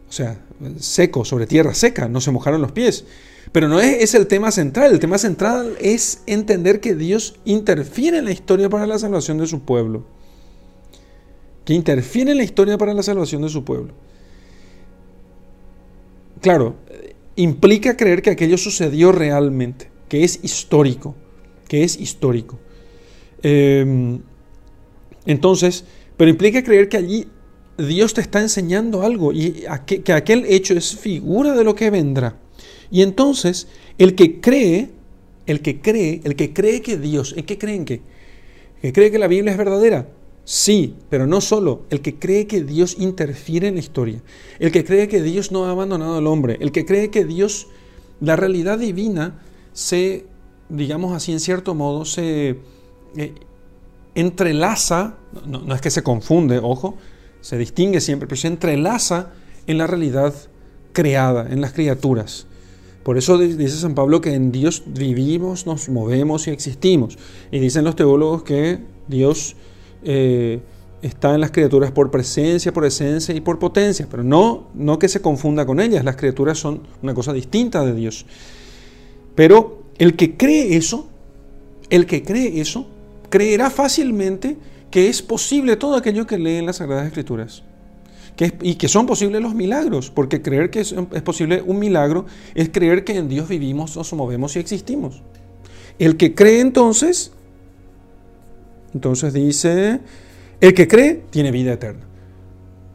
[0.09, 0.39] O sea,
[0.79, 3.05] seco, sobre tierra seca, no se mojaron los pies.
[3.53, 4.93] Pero no es, el tema central.
[4.93, 9.47] El tema central es entender que Dios interfiere en la historia para la salvación de
[9.47, 10.05] su pueblo.
[11.65, 13.93] Que interfiere en la historia para la salvación de su pueblo.
[16.41, 16.77] Claro,
[17.37, 21.15] implica creer que aquello sucedió realmente, que es histórico,
[21.69, 22.59] que es histórico.
[23.43, 24.21] Em,
[25.25, 25.85] entonces,
[26.17, 27.29] pero implica creer que allí
[27.79, 32.37] Dios te está enseñando algo y que aquel hecho es figura de lo que vendrá.
[32.91, 33.69] Y entonces,
[33.99, 34.91] el que cree,
[35.47, 38.03] el que cree, el que cree que Dios, ¿en qué creen que?
[38.81, 40.09] Que cree que la Biblia es verdadera,
[40.45, 41.83] Sí, pero no solo.
[41.91, 44.23] El que cree que Dios interfiere en la historia.
[44.59, 46.59] El que cree que Dios no ha abandonado al hombre.
[46.61, 47.69] El que cree que Dios,
[48.21, 49.41] la realidad divina,
[49.73, 50.27] se,
[50.69, 52.59] digamos así, en cierto modo, se
[53.17, 53.35] eh,
[54.15, 55.17] entrelaza,
[55.47, 56.97] no, es que se confunde, ojo,
[57.41, 59.33] se distingue siempre, pero se entrelaza
[59.67, 60.35] en la realidad
[60.93, 62.47] creada, en las criaturas.
[63.05, 67.19] Por eso dice San Pablo que en Dios vivimos, nos movemos y existimos.
[67.53, 69.57] Y dicen los teólogos que Dios
[70.03, 70.61] eh,
[71.03, 75.09] está en las criaturas por presencia, por esencia y por potencia, pero no, no que
[75.09, 78.25] se confunda con ellas, las criaturas son una cosa distinta de Dios.
[79.35, 81.07] Pero el que cree eso,
[81.91, 82.87] el que cree eso,
[83.29, 84.57] creerá fácilmente
[84.91, 87.65] que es posible todo aquello que lee en las Sagradas Escrituras.
[88.37, 92.27] Que y que son posibles los milagros, porque creer que es, es posible un milagro
[92.55, 95.23] es creer que en Dios vivimos, nos movemos y existimos.
[95.99, 97.31] El que cree entonces
[98.95, 100.01] entonces dice,
[100.61, 102.07] el que cree tiene vida eterna.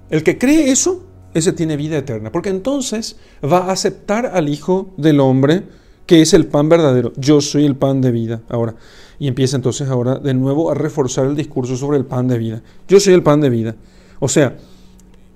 [0.10, 4.93] El que cree eso, ese tiene vida eterna, porque entonces va a aceptar al Hijo
[4.97, 5.63] del Hombre,
[6.06, 7.12] que es el pan verdadero.
[7.17, 8.41] Yo soy el pan de vida.
[8.49, 8.75] Ahora,
[9.19, 12.63] y empieza entonces ahora de nuevo a reforzar el discurso sobre el pan de vida.
[12.88, 13.75] Yo soy el pan de vida.
[14.19, 14.58] O sea,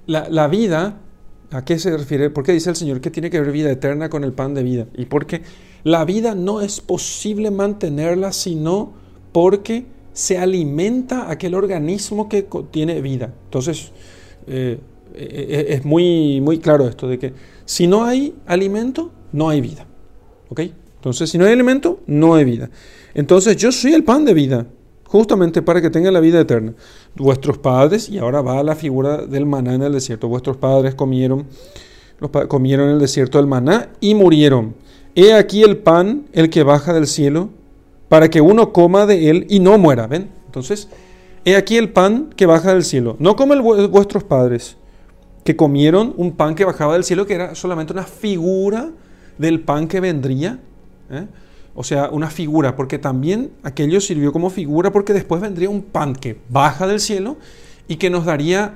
[0.06, 1.00] la, vida,
[1.52, 2.30] ¿a qué se refiere?
[2.30, 4.64] ¿Por qué dice el Señor que tiene que ver vida eterna con el pan de
[4.64, 4.88] vida?
[4.96, 5.42] Y porque
[5.84, 8.94] la vida no es posible mantenerla sino
[9.32, 13.34] porque se alimenta aquel organismo que tiene vida.
[13.46, 13.92] Entonces,
[14.48, 14.80] eh,
[15.16, 17.34] eh, eh, es muy, muy claro esto de que
[17.66, 19.86] si no hay alimento, no hay vida.
[20.50, 20.62] ¿Ok?
[20.96, 22.70] Entonces, si no hay alimento, no hay vida.
[23.14, 24.68] Entonces, yo soy el pan de vida,
[25.14, 26.74] justamente para que tengan la vida eterna.
[27.16, 31.46] Vuestros padres, y ahora va la figura del maná en el desierto, vuestros padres comieron,
[32.48, 34.74] comieron en el desierto el maná y murieron.
[35.14, 37.50] He aquí el pan, el que baja del cielo,
[38.10, 40.08] para que uno coma de él y no muera.
[40.08, 40.32] ¿Ven?
[40.48, 40.90] Entonces,
[41.46, 43.16] he aquí el pan que baja del cielo.
[43.20, 43.56] No como
[43.90, 44.78] vuestros padres,
[45.44, 48.90] que comieron un pan que bajaba del cielo, que era solamente una figura
[49.38, 50.58] del pan que vendría.
[51.12, 51.28] ¿eh?
[51.76, 56.14] O sea, una figura, porque también aquello sirvió como figura, porque después vendría un pan
[56.16, 57.38] que baja del cielo
[57.88, 58.76] y que nos daría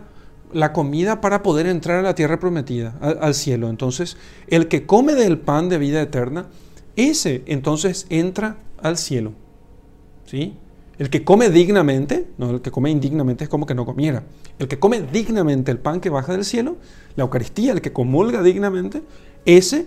[0.54, 3.70] la comida para poder entrar a la tierra prometida, al, cielo.
[3.70, 6.48] Entonces, el que come del pan de vida eterna,
[6.96, 9.34] ese entonces entra al cielo.
[10.26, 10.56] ¿Sí?
[10.98, 14.24] El que come dignamente, no, el que come indignamente es como que no comiera.
[14.58, 16.78] El que come dignamente el pan que baja del cielo,
[17.16, 19.04] la Eucaristía, el que comulga dignamente,
[19.46, 19.86] ese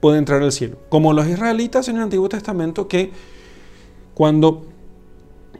[0.00, 0.76] puede entrar al cielo.
[0.88, 3.10] Como los israelitas en el Antiguo Testamento que
[4.14, 4.64] cuando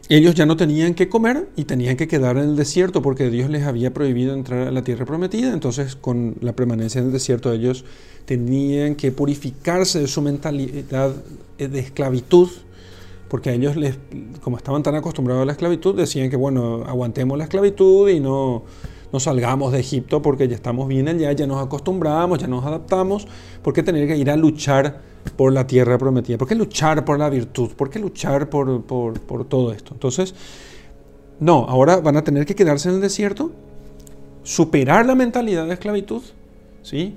[0.09, 3.51] ellos ya no tenían que comer y tenían que quedar en el desierto porque Dios
[3.51, 5.53] les había prohibido entrar a la tierra prometida.
[5.53, 7.85] Entonces, con la permanencia en el desierto, ellos
[8.24, 11.14] tenían que purificarse de su mentalidad
[11.59, 12.48] de esclavitud,
[13.29, 13.98] porque ellos, les,
[14.40, 18.64] como estaban tan acostumbrados a la esclavitud, decían que, bueno, aguantemos la esclavitud y no,
[19.12, 23.27] no salgamos de Egipto porque ya estamos bien allá, ya nos acostumbramos, ya nos adaptamos.
[23.62, 25.09] ¿Por qué tener que ir a luchar?
[25.37, 26.38] por la tierra prometida?
[26.38, 27.73] ¿Por qué luchar por la virtud?
[27.73, 28.83] ¿Por qué luchar por,
[29.49, 29.92] todo esto?
[29.94, 30.35] Entonces,
[31.40, 33.53] no, ahora van a tener que quedarse en el desierto,
[34.42, 36.23] superar la mentalidad de esclavitud,
[36.83, 37.16] ¿sí?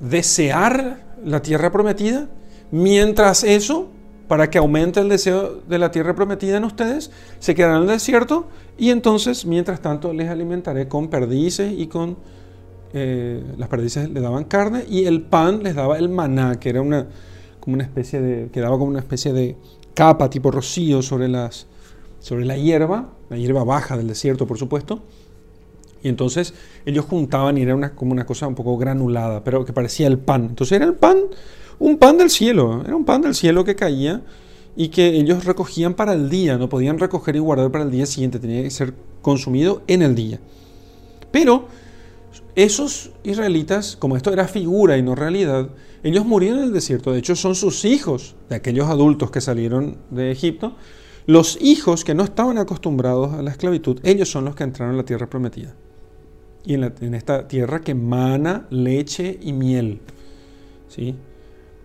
[0.00, 2.28] desear la tierra prometida,
[2.70, 3.88] mientras eso,
[4.28, 7.88] para que aumente el deseo de la tierra prometida en ustedes, se quedarán en el
[7.88, 8.46] desierto
[8.78, 12.16] y entonces, mientras tanto, les alimentaré con perdices y con...
[12.96, 16.80] Eh, las perdices le daban carne y el pan les daba el maná, que era
[16.80, 17.08] una,
[17.58, 19.56] como una especie de, quedaba como una especie de
[19.94, 21.66] capa tipo rocío sobre, las,
[22.20, 25.02] sobre la hierba, la hierba baja del desierto, por supuesto.
[26.04, 29.72] Y entonces ellos juntaban y era una, como una cosa un poco granulada, pero que
[29.72, 30.46] parecía el pan.
[30.50, 31.18] Entonces era el pan,
[31.78, 34.22] un pan del cielo, era un pan del cielo que caía
[34.76, 38.06] y que ellos recogían para el día, no podían recoger y guardar para el día
[38.06, 40.40] siguiente, tenía que ser consumido en el día.
[41.30, 41.68] Pero
[42.54, 45.70] esos israelitas, como esto era figura y no realidad,
[46.02, 47.12] ellos murieron en el desierto.
[47.12, 50.74] De hecho, son sus hijos, de aquellos adultos que salieron de Egipto,
[51.26, 54.98] los hijos que no estaban acostumbrados a la esclavitud, ellos son los que entraron a
[54.98, 55.74] la tierra prometida.
[56.66, 60.00] Y en, esta tierra que mana leche y miel.
[60.88, 61.14] ¿sí?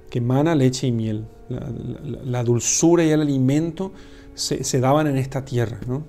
[0.10, 1.26] Que mana leche y miel.
[2.26, 3.92] La, dulzura y el alimento
[4.34, 5.80] se, daban en esta tierra.
[5.88, 6.04] ¿no?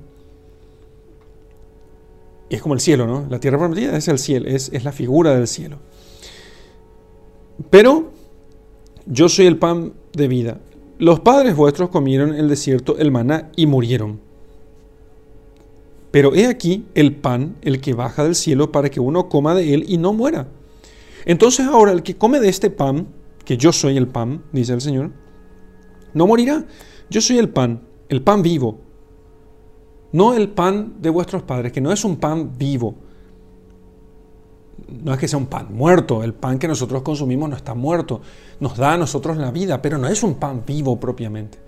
[2.49, 3.27] Y es como el cielo, ¿no?
[3.31, 5.79] La tierra prometida es el cielo, es, es la figura del cielo.
[7.71, 8.11] Pero
[9.07, 10.59] yo soy el pan de vida.
[10.99, 14.21] Los padres vuestros comieron en el desierto el maná y murieron.
[16.11, 19.75] Pero he aquí el pan, el que baja del cielo, para que uno coma de
[19.75, 20.49] él y no muera.
[21.25, 23.07] Entonces ahora el que come de este pan,
[23.51, 25.11] que yo soy el pan, dice el Señor,
[26.15, 26.67] no morirá.
[27.09, 28.79] Yo soy el pan, el pan vivo,
[30.13, 32.95] no el pan de vuestros padres, que no es un pan vivo.
[35.03, 38.21] No es que sea un pan muerto, el pan que nosotros consumimos no está muerto,
[38.61, 41.59] nos da a nosotros la vida, pero no es un pan vivo propiamente.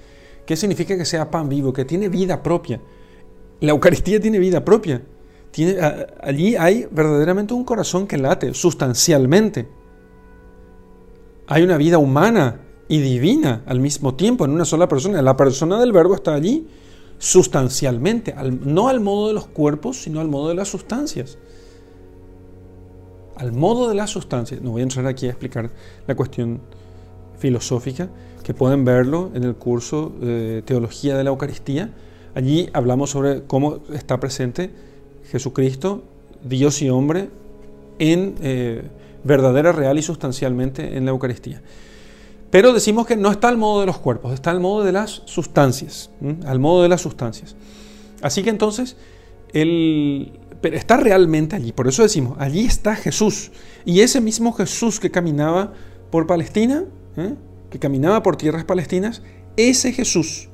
[0.47, 1.73] ¿Qué significa que sea pan vivo?
[1.73, 2.81] Que tiene vida propia.
[3.59, 5.03] La Eucaristía tiene vida propia.
[5.51, 5.79] Tiene,
[6.23, 9.82] allí hay verdaderamente un corazón que late sustancialmente.
[11.53, 15.21] Hay una vida humana y divina al mismo tiempo en una sola persona.
[15.21, 16.67] La persona del verbo está allí
[17.19, 18.35] sustancialmente,
[18.65, 21.37] no al modo de los cuerpos, sino al modo de las sustancias.
[23.37, 24.63] Al modo de las sustancias.
[24.63, 25.71] No voy a entrar aquí a explicar
[26.07, 26.63] la cuestión
[27.37, 28.09] filosófica,
[28.43, 31.93] que pueden verlo en el curso de Teología de la Eucaristía.
[32.35, 34.71] Allí hablamos sobre cómo está presente
[35.31, 36.03] Jesucristo,
[36.43, 37.29] Dios y hombre,
[37.99, 38.85] en eh,
[39.25, 41.63] verdadera, real y sustancialmente en la Eucaristía.
[42.51, 45.23] Pero decimos que no está al modo de los cuerpos, está al modo de las
[45.25, 46.11] sustancias,
[46.47, 47.57] al modo de las sustancias.
[48.21, 48.97] Así que entonces,
[49.53, 51.73] el pero está realmente allí.
[51.73, 53.51] Por eso decimos, allí está Jesús.
[53.85, 55.75] Y ese mismo Jesús que caminaba
[56.11, 56.85] por Palestina,
[57.69, 59.23] que caminaba por tierras palestinas,
[59.57, 60.49] ese Jesús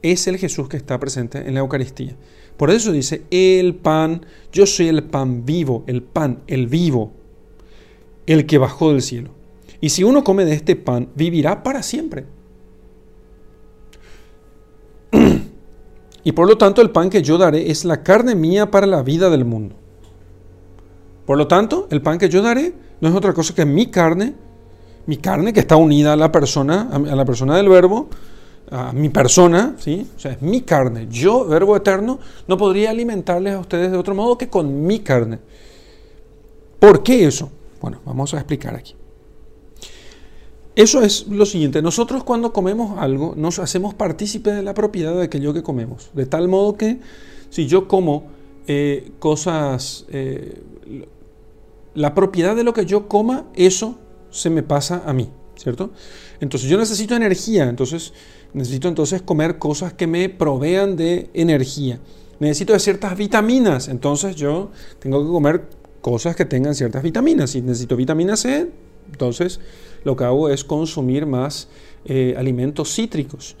[0.00, 2.16] es el Jesús que está presente en la Eucaristía.
[2.56, 7.12] Por eso dice, el pan, yo soy el pan vivo, el pan, el vivo,
[8.26, 9.30] el que bajó del cielo.
[9.80, 12.26] Y si uno come de este pan, vivirá para siempre.
[16.24, 19.02] Y por lo tanto el pan que yo daré es la carne mía para la
[19.02, 19.74] vida del mundo.
[21.26, 24.34] Por lo tanto, el pan que yo daré no es otra cosa que mi carne,
[25.06, 28.08] mi carne que está unida a la persona, a la persona del verbo,
[28.70, 30.08] a mi persona, ¿sí?
[30.16, 31.08] O sea, es mi carne.
[31.10, 35.38] Yo, verbo eterno, no podría alimentarles a ustedes de otro modo que con mi carne.
[36.78, 37.50] ¿Por qué eso?
[37.82, 38.94] Bueno, vamos a explicar aquí.
[40.74, 45.24] Eso es lo siguiente, nosotros cuando comemos algo nos hacemos partícipe de la propiedad de
[45.24, 46.98] aquello que comemos, de tal modo que
[47.50, 48.28] si yo como
[48.66, 50.62] eh, cosas, eh,
[51.94, 53.98] la propiedad de lo que yo coma, eso
[54.30, 55.90] se me pasa a mí, ¿cierto?
[56.40, 58.14] Entonces yo necesito energía, entonces
[58.54, 62.00] necesito entonces comer cosas que me provean de energía.
[62.40, 67.50] Necesito de ciertas vitaminas, entonces yo tengo que comer cosas que tengan ciertas vitaminas.
[67.50, 68.68] Si necesito vitamina C,
[69.10, 69.60] entonces
[70.04, 71.68] lo que hago es consumir más
[72.04, 73.56] eh, alimentos cítricos.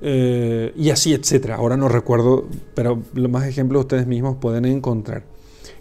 [0.00, 1.56] Eh, y así, etcétera.
[1.56, 5.24] Ahora no recuerdo, pero los más ejemplos ustedes mismos pueden encontrar.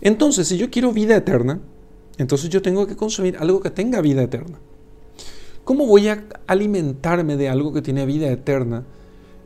[0.02, 1.62] Entonces, si yo quiero vida eterna,
[2.18, 4.60] entonces yo tengo que consumir algo que tenga vida eterna.
[5.64, 8.84] ¿Cómo voy a alimentarme de algo que tiene vida eterna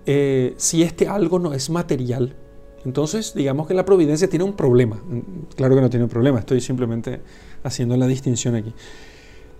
[0.05, 2.35] eh, si este algo no es material?
[2.85, 4.99] Entonces, digamos que la providencia tiene un problema.
[5.55, 7.19] Claro que no tiene un problema, estoy simplemente
[7.63, 8.73] haciendo la distinción aquí.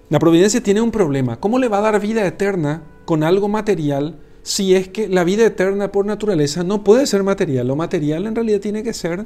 [0.09, 1.37] La providencia tiene un problema.
[1.37, 5.45] ¿Cómo le va a dar vida eterna con algo material si es que la vida
[5.45, 7.67] eterna por naturaleza no puede ser material?
[7.67, 9.25] Lo material en realidad tiene que ser,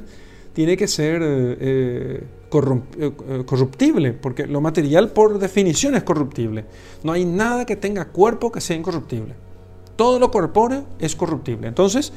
[0.52, 6.64] tiene que ser eh, eh, eh, corruptible, porque lo material por definición es corruptible.
[7.04, 9.34] No hay nada que tenga cuerpo que sea incorruptible.
[9.94, 11.68] Todo lo corpóreo es corruptible.
[11.68, 12.12] Entonces,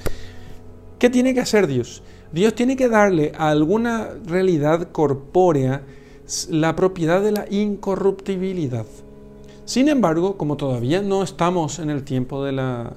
[1.00, 2.04] ¿qué tiene que hacer Dios?
[2.32, 5.84] Dios tiene que darle a alguna realidad corpórea
[6.50, 8.86] la propiedad de la incorruptibilidad.
[9.66, 12.94] Sin embargo, como todavía no estamos en el tiempo de la,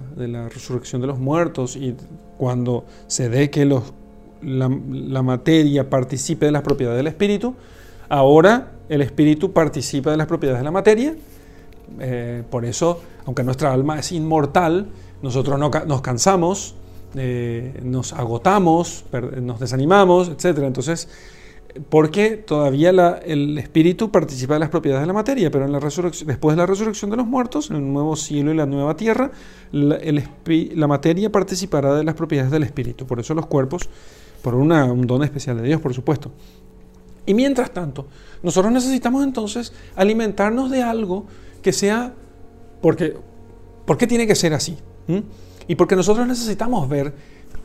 [0.52, 1.94] resurrección de los muertos y
[2.36, 3.84] cuando se dé que los,
[4.42, 4.68] la,
[5.22, 7.54] materia participe de las propiedades del espíritu,
[8.10, 11.16] ahora el espíritu participa de las propiedades de la materia.
[12.00, 14.88] Eh, por eso, aunque nuestra alma es inmortal,
[15.22, 16.74] nosotros no, nos cansamos,
[17.14, 19.04] eh, nos agotamos,
[19.40, 20.58] nos desanimamos, etc.
[20.64, 21.08] Entonces,
[21.90, 22.90] porque todavía
[23.24, 26.66] el espíritu participa de las propiedades de la materia, pero en la después de la
[26.66, 29.30] resurrección de los muertos, en el nuevo cielo y la nueva tierra,
[29.72, 33.06] la, materia participará de las propiedades del espíritu.
[33.06, 33.88] Por eso los cuerpos,
[34.42, 36.30] por un don especial de Dios, por supuesto.
[37.26, 38.06] Y mientras tanto,
[38.42, 41.26] nosotros necesitamos entonces alimentarnos de algo
[41.62, 42.14] que sea,
[42.80, 43.14] porque,
[43.84, 44.78] ¿por qué tiene que ser así?
[45.06, 45.18] ¿Mm?
[45.68, 47.14] Y porque nosotros necesitamos ver,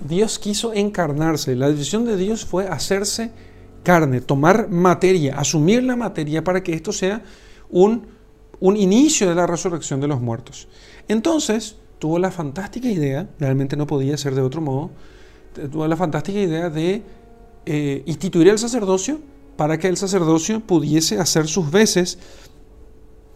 [0.07, 3.31] Dios quiso encarnarse, la decisión de Dios fue hacerse
[3.83, 7.23] carne, tomar materia, asumir la materia para que esto sea
[7.69, 8.05] un,
[8.59, 10.67] un inicio de la resurrección de los muertos.
[11.07, 14.91] Entonces, tuvo la fantástica idea, realmente no podía ser de otro modo,
[15.71, 17.01] tuvo la fantástica idea de
[17.65, 19.19] eh, instituir el sacerdocio
[19.55, 22.19] para que el sacerdocio pudiese hacer sus veces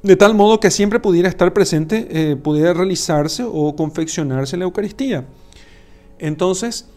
[0.03, 5.25] de tal modo que siempre pudiera estar presente, eh, pudiera realizarse o confeccionarse la Eucaristía.
[6.19, 6.87] Entonces,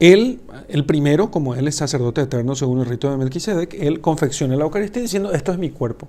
[0.00, 4.56] él, el primero, como él es sacerdote eterno según el rito de Melquisedec, él confecciona
[4.56, 6.08] la Eucaristía diciendo, esto es mi cuerpo.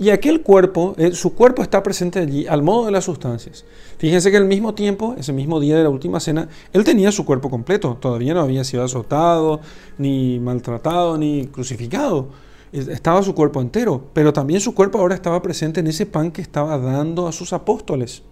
[0.00, 3.64] Y aquel cuerpo, eh, su cuerpo está presente allí al modo de las sustancias.
[3.98, 7.24] Fíjense que al mismo tiempo, ese mismo día de la última cena, él tenía su
[7.24, 7.98] cuerpo completo.
[8.00, 9.60] Todavía no había sido azotado,
[9.98, 12.28] ni maltratado, ni crucificado.
[12.72, 16.42] Estaba su cuerpo entero, pero también su cuerpo ahora estaba presente en ese pan que
[16.42, 18.22] estaba dando a sus apóstoles.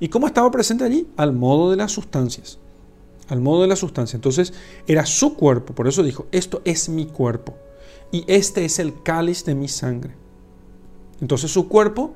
[0.00, 1.06] ¿Y cómo estaba presente allí?
[1.16, 2.58] Al modo de las sustancias
[3.32, 4.16] al modo de la sustancia.
[4.16, 4.52] Entonces
[4.86, 7.54] era su cuerpo, por eso dijo, esto es mi cuerpo
[8.10, 10.14] y este es el cáliz de mi sangre.
[11.20, 12.14] Entonces su cuerpo,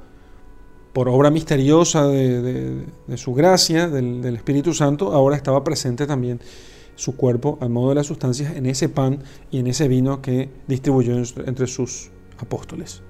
[0.93, 2.85] por obra misteriosa de,
[3.17, 6.41] su gracia, del, Espíritu Santo, ahora estaba presente también
[6.97, 9.21] su cuerpo al modo de las sustancias en ese pan
[9.51, 13.03] y en ese vino que distribuyó entre sus apóstoles.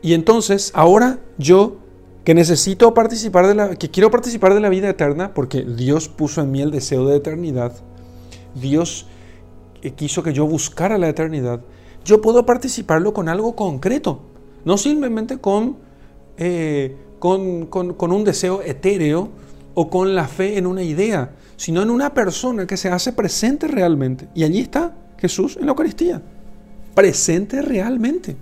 [0.00, 1.76] Y entonces ahora yo
[2.24, 6.40] que necesito participar de la, que quiero participar de la vida eterna porque Dios puso
[6.40, 7.72] en mí el deseo de eternidad.
[8.54, 9.06] Dios
[9.82, 11.60] eh, quiso que yo buscara la eternidad.
[12.04, 14.22] Yo puedo participarlo con algo concreto,
[14.64, 15.76] no simplemente con,
[16.36, 19.28] eh, con, con un deseo etéreo
[19.74, 23.66] o con la fe en una idea, sino en una persona que se hace presente
[23.66, 24.28] realmente.
[24.34, 26.22] Y allí está Jesús en la Eucaristía,
[26.94, 28.36] presente realmente.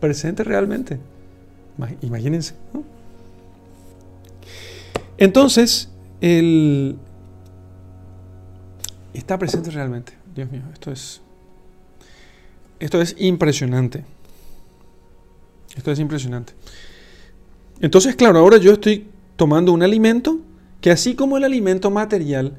[0.00, 0.98] Presente realmente.
[2.02, 2.54] Imagínense.
[5.18, 5.88] Entonces,
[6.20, 6.96] el...
[9.14, 10.12] está presente realmente.
[10.34, 11.22] Dios mío, esto es,
[12.78, 14.04] esto es impresionante.
[15.76, 16.52] Esto es impresionante.
[17.80, 19.06] Entonces, claro, ahora yo estoy
[19.36, 20.40] tomando un alimento
[20.80, 22.58] que así como el alimento material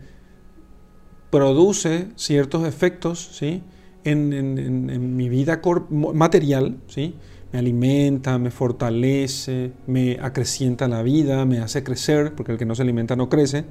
[1.30, 3.62] produce ciertos efectos ¿sí?
[4.04, 7.16] en, mi vida material, ¿sí?
[7.52, 12.76] me alimenta, me fortalece, me acrecienta la vida, me hace crecer, porque el que no
[12.76, 13.66] se alimenta no crece.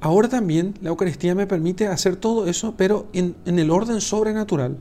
[0.00, 4.76] Ahora también la Eucaristía me permite hacer todo eso, pero en, el orden sobrenatural.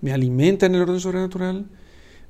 [0.00, 1.66] Me alimenta en el orden sobrenatural,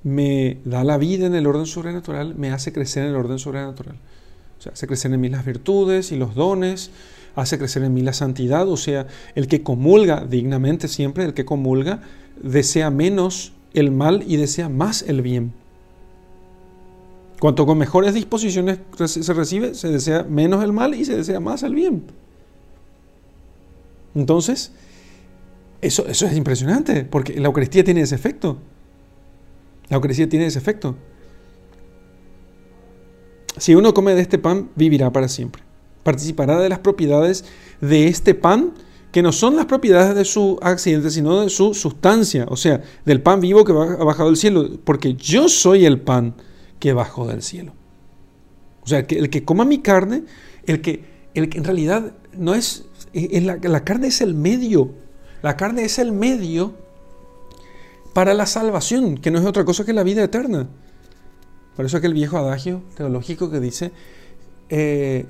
[0.06, 3.96] me da la vida en el orden sobrenatural, me hace crecer en el orden sobrenatural.
[4.56, 6.92] O sea, hace crecer en mí las virtudes y los dones,
[7.34, 8.68] hace crecer en mí la santidad.
[8.68, 12.02] O sea, el que comulga dignamente siempre, el que comulga,
[12.40, 15.52] desea menos el mal y desea más el bien.
[17.40, 21.64] Cuanto con mejores disposiciones se recibe, se desea menos el mal y se desea más
[21.64, 22.04] el bien.
[24.14, 24.70] Entonces,
[25.80, 28.58] eso, eso es impresionante, porque la Eucaristía tiene ese efecto.
[29.88, 30.96] La Eucaristía tiene ese efecto.
[33.56, 35.62] Si uno come de este pan, vivirá para siempre.
[36.02, 37.44] Participará de las propiedades
[37.80, 38.74] de este pan,
[39.12, 43.22] que no son las propiedades de su accidente, sino de su sustancia, o sea, del
[43.22, 46.34] pan vivo que ha bajado del cielo, porque yo soy el pan
[46.78, 47.72] que bajó del cielo.
[48.82, 50.24] O sea, el que, coma mi carne,
[50.66, 52.84] el que, el que en realidad no es,
[53.14, 54.92] la, la carne es el medio,
[55.42, 56.74] la carne es el medio
[58.16, 60.66] para la salvación, que no es otra cosa que la vida eterna.
[61.76, 63.92] Por eso aquel viejo adagio teológico que dice,
[64.70, 65.26] eh,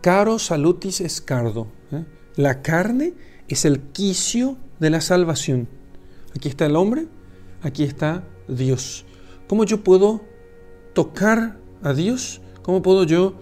[0.00, 1.66] caro salutis escardo.
[1.92, 2.06] ¿eh?
[2.36, 3.12] La carne
[3.46, 5.68] es el quicio de la salvación.
[6.34, 7.08] Aquí está el hombre,
[7.60, 9.04] aquí está Dios.
[9.46, 10.22] ¿Cómo yo puedo
[10.94, 12.40] tocar a Dios?
[12.62, 13.34] ¿Cómo puedo yo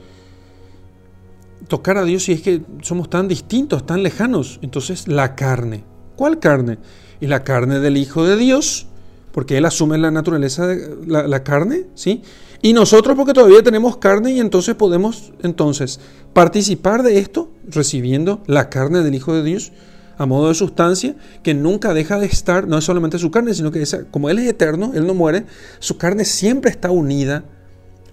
[1.69, 4.59] tocar a Dios si es que somos tan distintos, tan lejanos?
[4.61, 5.85] Entonces la carne.
[6.17, 6.79] ¿Cuál carne?
[7.21, 8.87] Y la carne del Hijo de Dios,
[9.33, 12.23] porque Él asume la naturaleza de la, carne, ¿sí?
[12.63, 16.01] Y nosotros porque todavía tenemos carne y entonces podemos entonces
[16.33, 19.73] participar de esto recibiendo la carne del Hijo de Dios
[20.17, 21.15] a modo de sustancia
[21.45, 24.49] que nunca deja de estar, no es solamente su carne, sino que como Él es
[24.49, 25.47] eterno, Él no muere,
[25.79, 27.45] su carne siempre está unida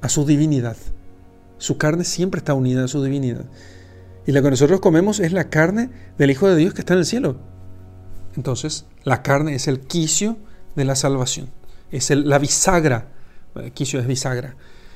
[0.02, 0.78] a su divinidad.
[1.58, 3.46] Su carne siempre está unida a su divinidad.
[4.28, 7.00] Y la que nosotros comemos es la carne del Hijo de Dios que está en
[7.00, 7.38] el cielo.
[8.36, 10.38] Entonces, la carne es el quicio
[10.76, 11.50] de la salvación.
[11.92, 13.08] Es la bisagra.
[13.74, 14.56] Quicio es bisagra.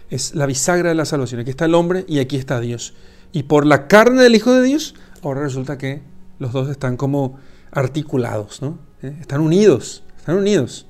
[0.10, 1.42] Es la bisagra de la salvación.
[1.42, 2.94] Aquí está el hombre y aquí está Dios.
[3.32, 6.02] Y por la carne del Hijo de Dios, ahora resulta que
[6.40, 7.38] los dos están como
[7.72, 8.80] articulados, ¿no?
[9.04, 9.16] ¿Eh?
[9.22, 10.88] Están unidos, están unidos.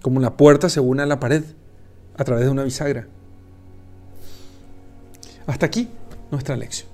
[0.00, 1.44] Como la puerta se une a la pared
[2.16, 3.08] a través de una bisagra.
[5.46, 5.88] Hasta aquí
[6.30, 6.93] nuestra lección.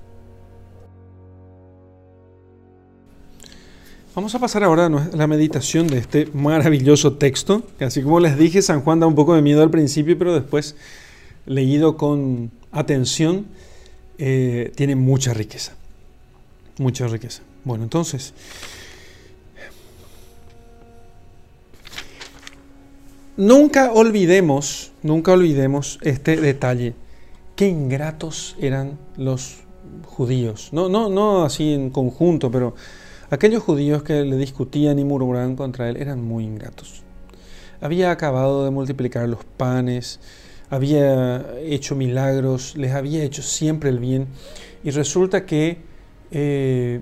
[4.13, 8.37] Vamos a pasar ahora a la meditación de este maravilloso texto, que así como les
[8.37, 10.75] dije, San Juan da un poco de miedo al principio, pero después,
[11.47, 13.47] leído con atención,
[14.19, 15.75] eh, tiene mucha riqueza.
[16.79, 17.43] Mucha riqueza.
[17.63, 18.35] Bueno, entonces,
[23.37, 26.95] nunca olvidemos, nunca olvidemos este detalle.
[27.55, 29.59] Qué ingratos eran los
[30.05, 30.71] judíos.
[30.73, 32.75] No, no, no así en conjunto, pero
[33.31, 37.03] Aquellos judíos que le discutían y murmuraban contra él eran muy ingratos.
[37.81, 40.18] Había acabado de multiplicar los panes,
[40.68, 44.26] había hecho milagros, les había hecho siempre el bien
[44.83, 45.78] y resulta que
[46.33, 47.01] eh,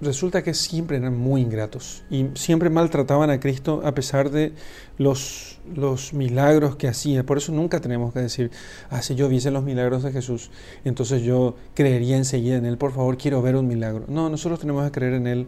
[0.00, 4.52] resulta que siempre eran muy ingratos y siempre maltrataban a Cristo a pesar de
[4.98, 7.24] los, los milagros que hacía.
[7.24, 8.50] Por eso nunca tenemos que decir,
[8.90, 10.50] ah, si yo viese los milagros de Jesús,
[10.84, 14.04] entonces yo creería enseguida en Él, por favor, quiero ver un milagro.
[14.08, 15.46] No, nosotros tenemos que creer en Él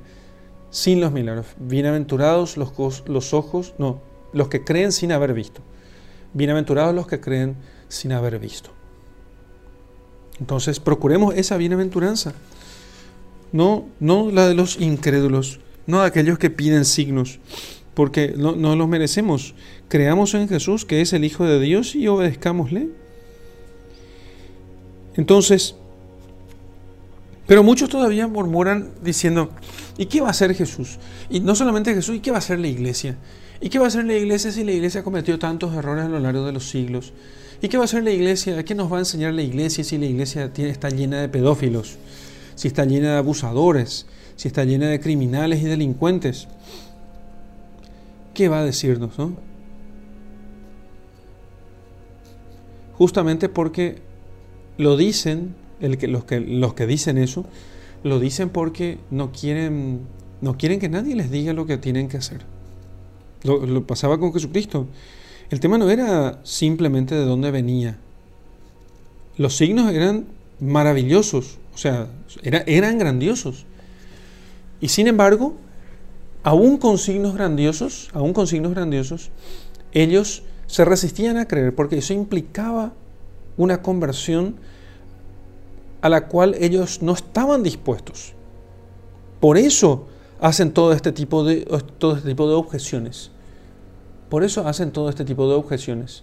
[0.70, 1.46] sin los milagros.
[1.58, 2.72] Bienaventurados los,
[3.06, 4.00] los ojos, no,
[4.32, 5.60] los que creen sin haber visto.
[6.34, 7.56] Bienaventurados los que creen
[7.88, 8.70] sin haber visto.
[10.40, 12.32] Entonces procuremos esa bienaventuranza
[13.52, 17.40] no, no la de los incrédulos, no de aquellos que piden signos,
[17.94, 19.54] porque no, los merecemos.
[19.88, 22.88] Creamos en Jesús, que es el Hijo de Dios, y obedezcámosle.
[25.16, 25.74] Entonces,
[27.46, 29.50] pero muchos todavía murmuran diciendo,
[29.96, 30.98] ¿y qué va a hacer Jesús?
[31.30, 33.16] Y no solamente Jesús, ¿y qué va a hacer la iglesia?
[33.60, 36.08] ¿Y qué va a hacer la iglesia si la iglesia ha cometido tantos errores a
[36.08, 37.12] lo largo de los siglos?
[37.60, 38.62] ¿Y qué va a hacer la iglesia?
[38.64, 41.96] ¿Qué nos va a enseñar la iglesia si la iglesia está llena de pedófilos?
[42.58, 46.48] Si está llena de abusadores, si está llena de criminales y delincuentes.
[48.34, 49.16] ¿Qué va a decirnos?
[49.16, 49.36] No?
[52.94, 53.98] Justamente porque
[54.76, 57.46] lo dicen, los, que, dicen eso,
[58.02, 60.00] lo dicen porque no quieren,
[60.40, 62.40] no quieren que nadie les diga lo que tienen que hacer.
[63.44, 64.88] Lo, pasaba con Jesucristo.
[65.50, 67.98] El tema no era simplemente de dónde venía.
[69.36, 70.26] Los signos eran
[70.58, 72.08] maravillosos, o sea,
[72.42, 73.66] eran grandiosos.
[74.80, 75.54] Y sin embargo,
[76.42, 79.30] aún con signos grandiosos, aún con signos grandiosos,
[79.92, 82.92] ellos se resistían a creer porque eso implicaba
[83.56, 84.56] una conversión
[86.00, 88.34] a la cual ellos no estaban dispuestos.
[89.40, 90.06] Por eso
[90.40, 91.62] hacen todo este tipo de,
[91.98, 93.30] todo este tipo de objeciones.
[94.28, 96.22] Por eso hacen todo este tipo de objeciones.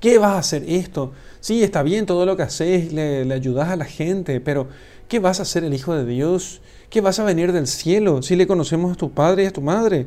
[0.00, 1.12] ¿Qué vas a hacer esto?
[1.40, 4.68] Sí, está bien todo lo que haces, le, le ayudas a la gente, pero
[5.08, 6.60] ¿qué vas a hacer el Hijo de Dios?
[6.90, 9.60] ¿Qué vas a venir del cielo si le conocemos a tu padre y a tu
[9.60, 10.06] madre?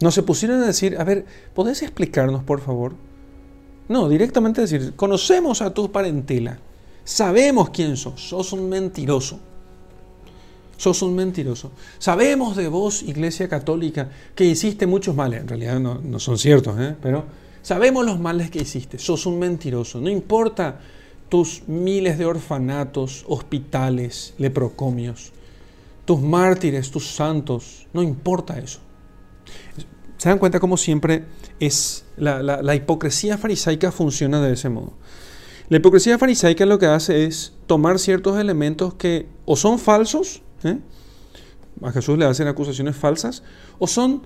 [0.00, 2.94] No se pusieron a decir, a ver, ¿podés explicarnos por favor?
[3.88, 6.58] No, directamente decir, conocemos a tu parentela,
[7.04, 9.38] sabemos quién sos, sos un mentiroso.
[10.76, 11.70] Sos un mentiroso.
[11.98, 15.42] Sabemos de vos, Iglesia Católica, que hiciste muchos males.
[15.42, 16.96] En realidad no, son ciertos, ¿eh?
[17.00, 17.24] pero
[17.62, 18.98] sabemos los males que hiciste.
[18.98, 20.00] Sos un mentiroso.
[20.00, 20.80] No importa
[21.28, 25.32] tus miles de orfanatos, hospitales, leprocomios,
[26.04, 27.86] tus mártires, tus santos.
[27.92, 28.80] No importa eso.
[30.16, 31.24] ¿Se dan cuenta cómo siempre
[31.60, 34.94] es la, la hipocresía farisaica funciona de ese modo?
[35.68, 40.78] La hipocresía farisaica lo que hace es tomar ciertos elementos que o son falsos ¿eh?
[41.82, 43.42] a Jesús le hacen acusaciones falsas,
[43.78, 44.22] o son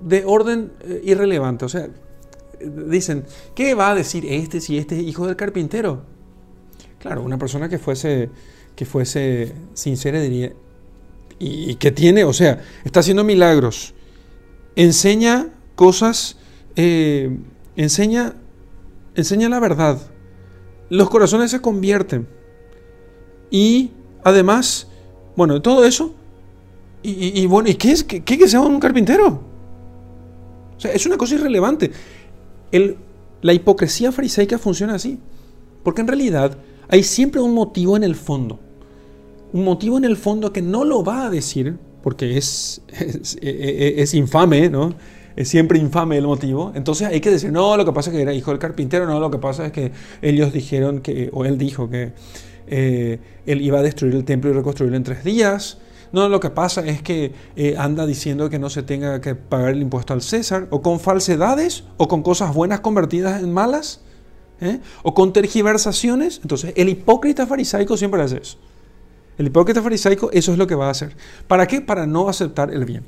[0.00, 1.64] de orden eh, irrelevante.
[1.64, 1.88] O sea,
[2.60, 3.24] dicen,
[3.54, 6.02] ¿qué va a decir este si este es hijo del carpintero?
[7.04, 8.30] Claro, una persona que fuese,
[8.74, 10.54] que fuese sincera diría,
[11.38, 13.92] y, que tiene, o sea, está haciendo milagros,
[14.74, 16.38] enseña cosas,
[16.76, 17.36] eh,
[17.76, 18.36] enseña,
[19.14, 20.00] enseña la verdad,
[20.88, 22.26] los corazones se convierten
[23.50, 23.90] y
[24.22, 24.86] además
[25.36, 26.14] bueno, todo eso.
[27.02, 29.42] Y, bueno, ¿y qué es que, que sea un carpintero?
[30.74, 31.92] O sea, es una cosa irrelevante.
[32.72, 32.96] El,
[33.42, 35.18] la hipocresía farisaica funciona así.
[35.82, 36.56] Porque en realidad
[36.88, 38.60] hay siempre un motivo en el fondo.
[39.52, 44.14] Un motivo en el fondo que no lo va a decir, porque es, es, es,
[44.14, 44.94] infame, ¿no?
[45.36, 46.72] Es siempre infame el motivo.
[46.74, 49.20] Entonces hay que decir, no, lo que pasa es que era hijo del carpintero, no,
[49.20, 52.12] lo que pasa es que ellos dijeron que, o él dijo que
[52.66, 55.78] eh, él iba a destruir el templo y reconstruirlo en tres días.
[56.12, 59.70] No, lo que pasa es que eh, anda diciendo que no se tenga que pagar
[59.70, 64.00] el impuesto al César, o con falsedades, o con cosas buenas convertidas en malas,
[64.60, 64.80] ¿eh?
[65.02, 66.40] o con tergiversaciones.
[66.42, 68.56] Entonces, el hipócrita farisaico siempre hace eso.
[69.38, 71.16] El hipócrita farisaico eso es lo que va a hacer.
[71.48, 71.80] ¿Para qué?
[71.80, 73.04] Para no aceptar el bien.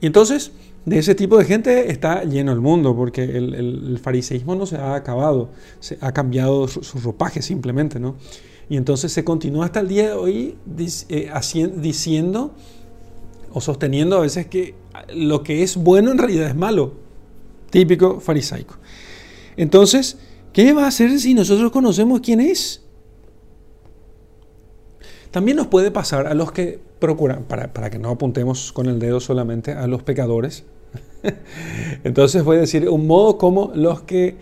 [0.00, 0.52] Y entonces,
[0.84, 4.94] de ese tipo de gente está lleno el mundo, porque el, fariseísmo no se ha
[4.94, 5.50] acabado,
[5.80, 8.16] se ha cambiado su, su ropaje simplemente, ¿no?
[8.70, 10.56] Y entonces se continúa hasta el día de hoy
[11.08, 11.30] eh,
[11.76, 12.52] diciendo
[13.52, 14.74] o sosteniendo a veces que
[15.14, 16.92] lo que es bueno en realidad es malo.
[17.70, 18.76] Típico farisaico.
[19.56, 20.18] Entonces,
[20.52, 22.82] ¿qué va a hacer si nosotros conocemos quién es?
[25.30, 28.98] También nos puede pasar a los que procuran, para, para que no apuntemos con el
[28.98, 30.64] dedo solamente a los pecadores.
[32.04, 34.36] Entonces voy a decir un modo como los que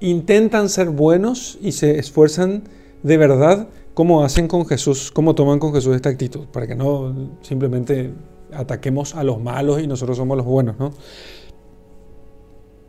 [0.00, 2.64] intentan ser buenos y se esfuerzan
[3.02, 7.30] de verdad cómo hacen con Jesús, cómo toman con Jesús esta actitud, para que no
[7.42, 8.12] simplemente
[8.52, 10.92] ataquemos a los malos y nosotros somos los buenos, ¿no?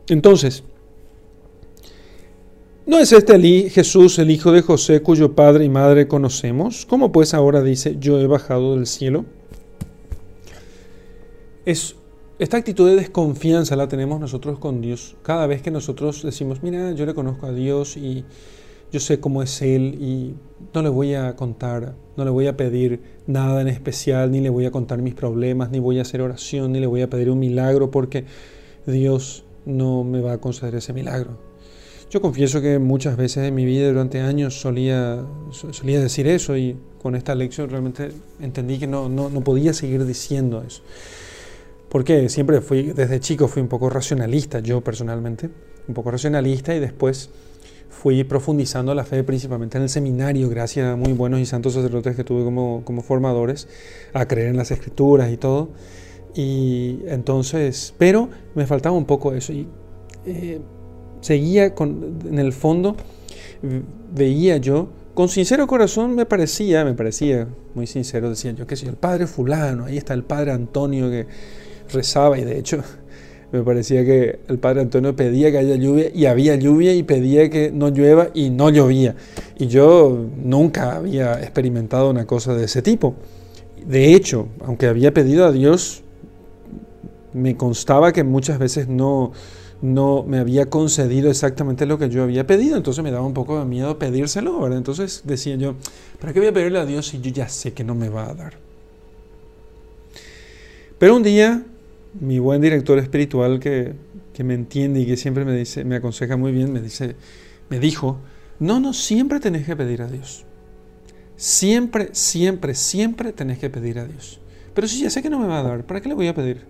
[0.08, 0.64] Entonces,
[2.90, 6.84] ¿no es este Jesús el hijo de José cuyo padre y madre conocemos?
[6.86, 9.26] ¿Cómo pues ahora dice, yo he bajado del cielo?
[11.64, 11.94] Es,
[12.40, 15.14] esta actitud de desconfianza la tenemos nosotros con Dios.
[15.22, 18.24] Cada vez que nosotros decimos, mira, yo le conozco a Dios y
[18.90, 20.34] yo sé cómo es Él y
[20.74, 24.50] no le voy a contar, no le voy a pedir nada en especial, ni le
[24.50, 27.30] voy a contar mis problemas, ni voy a hacer oración, ni le voy a pedir
[27.30, 28.24] un milagro porque
[28.84, 31.49] Dios no me va a conceder ese milagro.
[32.10, 36.76] Yo confieso que muchas veces en mi vida durante años solía, solía decir eso y
[37.00, 40.82] con esta lección realmente entendí que no, no, no podía seguir diciendo eso.
[41.88, 45.50] Porque siempre fui, desde chico fui un poco racionalista, yo personalmente,
[45.86, 47.30] un poco racionalista y después
[47.90, 52.16] fui profundizando la fe principalmente en el seminario, gracias a muy buenos y santos sacerdotes
[52.16, 53.68] que tuve como, como formadores,
[54.14, 55.68] a creer en las escrituras y todo.
[56.34, 59.52] Y entonces, pero me faltaba un poco eso.
[59.52, 59.68] Y
[60.26, 60.60] eh,
[61.20, 62.96] seguía con, en el fondo,
[64.14, 68.86] veía yo, con sincero corazón me parecía, me parecía muy sincero, decía yo, que si
[68.86, 71.26] el padre fulano, ahí está el padre Antonio que
[71.92, 72.82] rezaba y de hecho
[73.52, 77.50] me parecía que el padre Antonio pedía que haya lluvia y había lluvia y pedía
[77.50, 79.16] que no llueva y no llovía.
[79.58, 83.14] Y yo nunca había experimentado una cosa de ese tipo.
[83.84, 86.02] De hecho, aunque había pedido a Dios,
[87.32, 89.32] me constaba que muchas veces no,
[89.82, 93.58] no me había concedido exactamente lo que yo había pedido, entonces me daba un poco
[93.58, 94.78] de miedo pedírselo, ¿verdad?
[94.78, 95.74] Entonces decía yo,
[96.20, 98.28] ¿para qué voy a pedirle a Dios si yo ya sé que no me va
[98.28, 98.54] a dar?
[100.98, 101.64] Pero un día
[102.18, 103.94] mi buen director espiritual que,
[104.42, 107.14] me entiende y que siempre me dice, me aconseja muy bien, me dice,
[107.68, 108.16] me dijo,
[108.58, 110.46] no, no, siempre tenés que pedir a Dios.
[111.36, 114.40] Siempre, siempre, siempre tenés que pedir a Dios.
[114.72, 116.34] Pero si ya sé que no me va a dar, ¿para qué le voy a
[116.34, 116.62] pedir?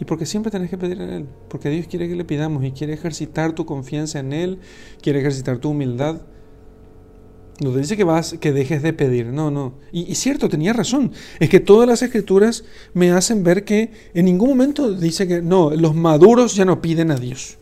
[0.00, 2.72] Y porque siempre tenés que pedir a Él, porque Dios quiere que le pidamos y
[2.72, 4.58] quiere ejercitar tu confianza en Él,
[5.00, 6.22] quiere ejercitar tu humildad.
[7.60, 9.74] No te dice que vas, que dejes de pedir, no, no.
[9.92, 11.12] Y, y, cierto, tenía razón.
[11.38, 12.64] Es que todas las escrituras
[12.94, 17.12] me hacen ver que en ningún momento dice que no, los maduros ya no piden
[17.12, 17.58] a Dios.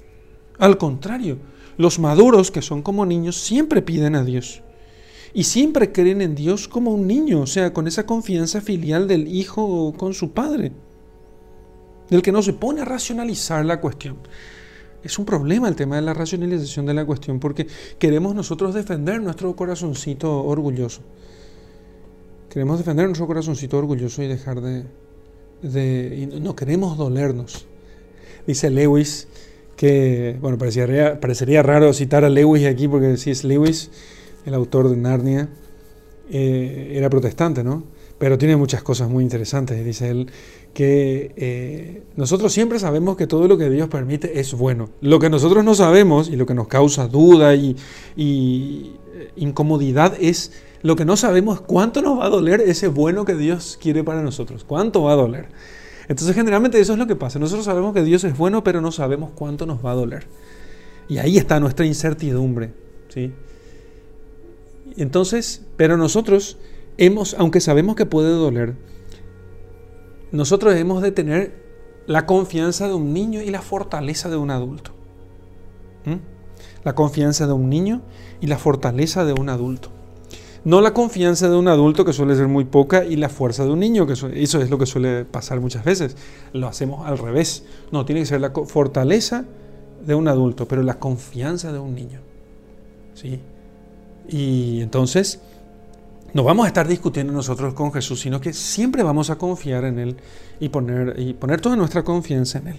[0.59, 1.39] Al contrario,
[1.77, 4.63] los maduros que son como niños siempre piden a Dios.
[5.35, 9.29] Y siempre creen en Dios como un niño, o sea, con esa confianza filial del
[9.29, 10.73] hijo con su padre.
[12.13, 14.19] Del que no se pone a racionalizar la cuestión
[15.03, 17.67] es un problema el tema de la racionalización de la cuestión porque
[17.99, 21.01] queremos nosotros defender nuestro corazoncito orgulloso.
[22.51, 26.29] Queremos defender nuestro corazoncito orgulloso y dejar de...
[26.39, 27.65] no queremos dolernos.
[28.47, 29.27] Dice Lewis
[29.75, 33.91] que, bueno, parecería, parecería raro citar a Lewis aquí porque si es Lewis,
[34.45, 35.49] el autor de Narnia,
[36.31, 37.85] eh, era protestante, ¿no?
[38.23, 39.85] Pero tiene muchas cosas muy interesantes.
[39.85, 40.31] Dice él
[40.75, 44.91] que eh, nosotros siempre sabemos que todo lo que Dios permite es bueno.
[45.01, 47.75] Lo que nosotros no sabemos y lo que nos causa duda y,
[48.15, 50.53] y eh, incomodidad es
[50.83, 54.23] lo que no sabemos cuánto nos va a doler ese bueno que Dios quiere para
[54.23, 54.63] nosotros.
[54.63, 55.49] ¿Cuánto va a doler?
[56.07, 57.41] Entonces generalmente eso es lo que pasa.
[57.41, 60.29] Nosotros sabemos que Dios es bueno, pero no sabemos cuánto nos va a doler.
[61.09, 62.71] Y ahí está nuestra incertidumbre.
[63.09, 63.33] ¿sí?
[64.97, 66.57] Entonces, pero nosotros
[66.99, 68.77] hemos, aunque sabemos que puede doler,
[70.31, 71.63] nosotros debemos de tener
[72.07, 74.93] la confianza de un niño y la fortaleza de un adulto.
[76.05, 76.17] ¿Mm?
[76.85, 78.03] La confianza de un niño
[78.41, 79.91] y la fortaleza de un adulto.
[80.65, 83.71] No la confianza de un adulto que suele ser muy poca y la fuerza de
[83.71, 86.17] un niño, que eso es lo que suele pasar muchas veces.
[86.53, 87.65] Lo hacemos al revés.
[87.91, 89.45] No, tiene que ser la fortaleza
[90.07, 92.21] de un adulto, pero la confianza de un niño.
[93.15, 93.41] ¿Sí?
[94.29, 95.41] Y entonces,
[96.35, 99.99] no vamos a estar discutiendo nosotros con Jesús, sino que siempre vamos a confiar en
[99.99, 100.17] Él
[100.61, 102.77] y poner, y poner toda nuestra confianza en Él.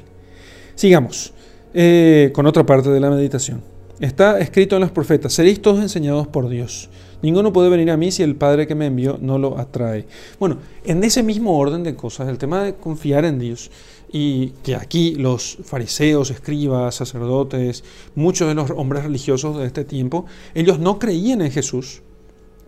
[0.75, 1.33] Sigamos
[1.73, 3.61] eh, con otra parte de la meditación.
[3.99, 6.89] Está escrito en los profetas, seréis todos enseñados por Dios.
[7.21, 10.07] Ninguno puede venir a mí si el Padre que me envió no lo atrae.
[10.39, 13.71] Bueno, en ese mismo orden de cosas, el tema de confiar en Dios,
[14.11, 17.83] y que aquí los fariseos, escribas, sacerdotes,
[18.13, 22.03] muchos de los hombres religiosos de este tiempo, ellos no creían en Jesús,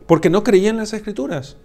[0.08, 1.58] porque no creían las escrituras,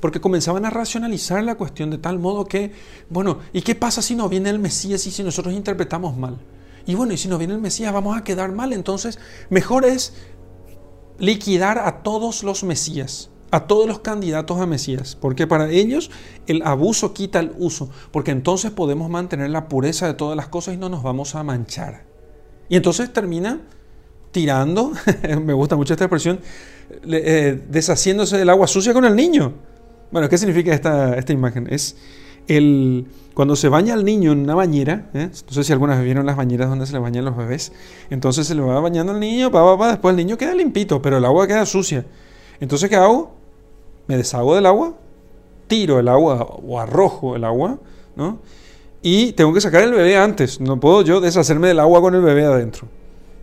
[0.00, 2.72] porque comenzaban a racionalizar la cuestión de tal modo que,
[3.08, 6.38] bueno, ¿y qué pasa si no viene el Mesías y si nosotros interpretamos mal?
[6.86, 9.18] Y bueno, y si no viene el Mesías vamos a quedar mal, entonces
[9.50, 10.14] mejor es
[11.18, 16.10] liquidar a todos los Mesías, a todos los candidatos a Mesías, porque para ellos
[16.46, 20.74] el abuso quita el uso, porque entonces podemos mantener la pureza de todas las cosas
[20.74, 22.04] y no nos vamos a manchar.
[22.68, 23.60] Y entonces termina
[24.36, 24.92] tirando,
[25.42, 26.40] me gusta mucho esta expresión,
[27.10, 29.54] eh, deshaciéndose del agua sucia con el niño.
[30.10, 31.66] Bueno, ¿qué significa esta, esta imagen?
[31.70, 31.96] Es
[32.46, 35.30] el, cuando se baña el niño en una bañera, ¿eh?
[35.30, 37.72] no sé si algunas vieron las bañeras donde se le bañan los bebés,
[38.10, 41.16] entonces se le va bañando el niño, pa, pa, después el niño queda limpito, pero
[41.16, 42.04] el agua queda sucia.
[42.60, 43.36] Entonces, ¿qué hago?
[44.06, 44.98] Me deshago del agua,
[45.66, 47.78] tiro el agua o arrojo el agua,
[48.16, 48.40] ¿no?
[49.00, 52.20] Y tengo que sacar el bebé antes, no puedo yo deshacerme del agua con el
[52.20, 52.86] bebé adentro.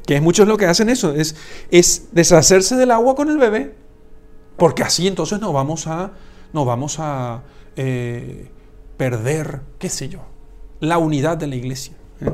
[0.06, 1.36] Que es muchos lo que hacen eso, es,
[1.72, 3.74] es deshacerse del agua con el bebé,
[4.58, 6.12] porque así entonces no vamos a,
[6.52, 7.44] vamos a
[7.76, 8.50] eh,
[8.98, 10.20] perder, qué sé yo,
[10.80, 11.94] la unidad de la iglesia.
[12.22, 12.32] ¿eh?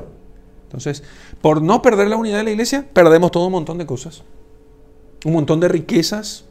[0.63, 1.03] Entonces,
[1.41, 4.23] por no perder la unidad de la iglesia, perdemos todo un montón de cosas.
[5.25, 6.45] Un montón de riquezas,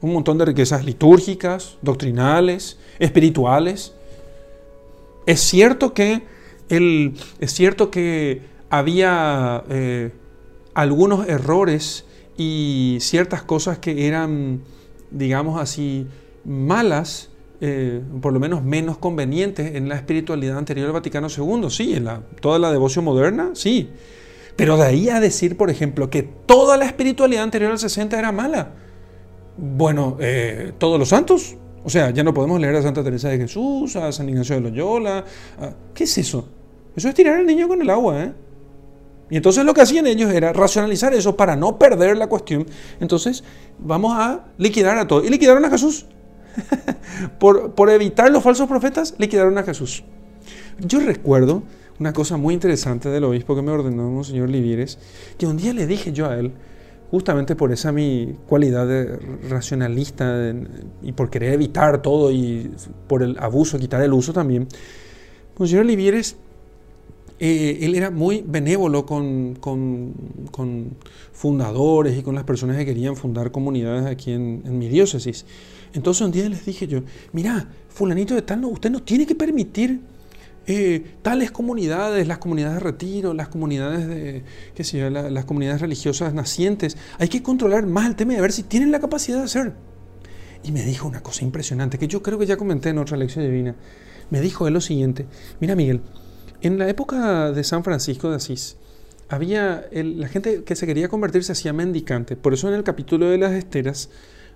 [0.00, 3.94] un montón de riquezas litúrgicas, doctrinales, espirituales.
[5.26, 6.22] Es cierto que,
[6.68, 10.12] el, es cierto que había eh,
[10.78, 12.04] algunos errores
[12.36, 14.62] y ciertas cosas que eran,
[15.10, 16.06] digamos así,
[16.44, 21.94] malas, eh, por lo menos menos convenientes en la espiritualidad anterior al Vaticano II, sí,
[21.94, 23.90] en la, toda la devoción moderna, sí.
[24.54, 28.30] Pero de ahí a decir, por ejemplo, que toda la espiritualidad anterior al 60 era
[28.30, 28.70] mala.
[29.56, 31.56] Bueno, eh, todos los santos.
[31.82, 34.60] O sea, ya no podemos leer a Santa Teresa de Jesús, a San Ignacio de
[34.60, 35.24] Loyola.
[35.92, 36.48] ¿Qué es eso?
[36.94, 38.32] Eso es tirar al niño con el agua, ¿eh?
[39.30, 42.66] Y entonces lo que hacían ellos era racionalizar eso para no perder la cuestión.
[43.00, 43.44] Entonces,
[43.78, 45.24] vamos a liquidar a todos.
[45.24, 46.06] Y liquidaron a Jesús.
[47.38, 50.02] por, por evitar los falsos profetas, liquidaron a Jesús.
[50.80, 51.62] Yo recuerdo
[51.98, 54.98] una cosa muy interesante del obispo que me ordenó Monseñor Livieres,
[55.36, 56.52] que un día le dije yo a él,
[57.10, 59.18] justamente por esa mi cualidad de
[59.48, 60.52] racionalista
[61.02, 62.70] y por querer evitar todo y
[63.08, 64.68] por el abuso, quitar el uso también,
[65.58, 66.36] Monseñor Livieres,
[67.38, 69.58] eh, él era muy benévolo con,
[71.32, 75.44] fundadores y con las personas que querían fundar comunidades aquí en, en mi diócesis.
[75.92, 79.34] Entonces un día les dije yo, mira, fulanito de tal, no, usted no tiene que
[79.34, 80.00] permitir
[80.70, 86.34] eh, tales comunidades, las comunidades de retiro, las comunidades de, qué sé las comunidades religiosas
[86.34, 89.72] nacientes, hay que controlar más el tema y ver si tienen la capacidad de hacer.
[90.62, 93.46] Y me dijo una cosa impresionante que yo creo que ya comenté en otra lección
[93.46, 93.76] divina.
[94.28, 95.24] Me dijo él lo siguiente,
[95.58, 96.02] mira Miguel,
[96.62, 98.76] en la época de San Francisco de Asís,
[99.28, 102.36] había la gente que se quería convertir se hacía mendicante.
[102.36, 104.08] Por eso en el capítulo de las esteras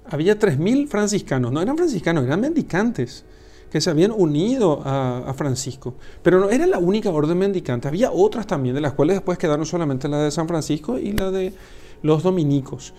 [0.07, 1.53] había 3.000 franciscanos.
[1.53, 3.25] No eran franciscanos, eran mendicantes
[3.71, 5.95] que se habían unido a, Francisco.
[6.23, 9.65] Pero no era la única orden mendicante, había otras también, de las cuales después quedaron
[9.65, 11.55] solamente la de San Francisco y la de
[12.03, 12.93] los dominicos.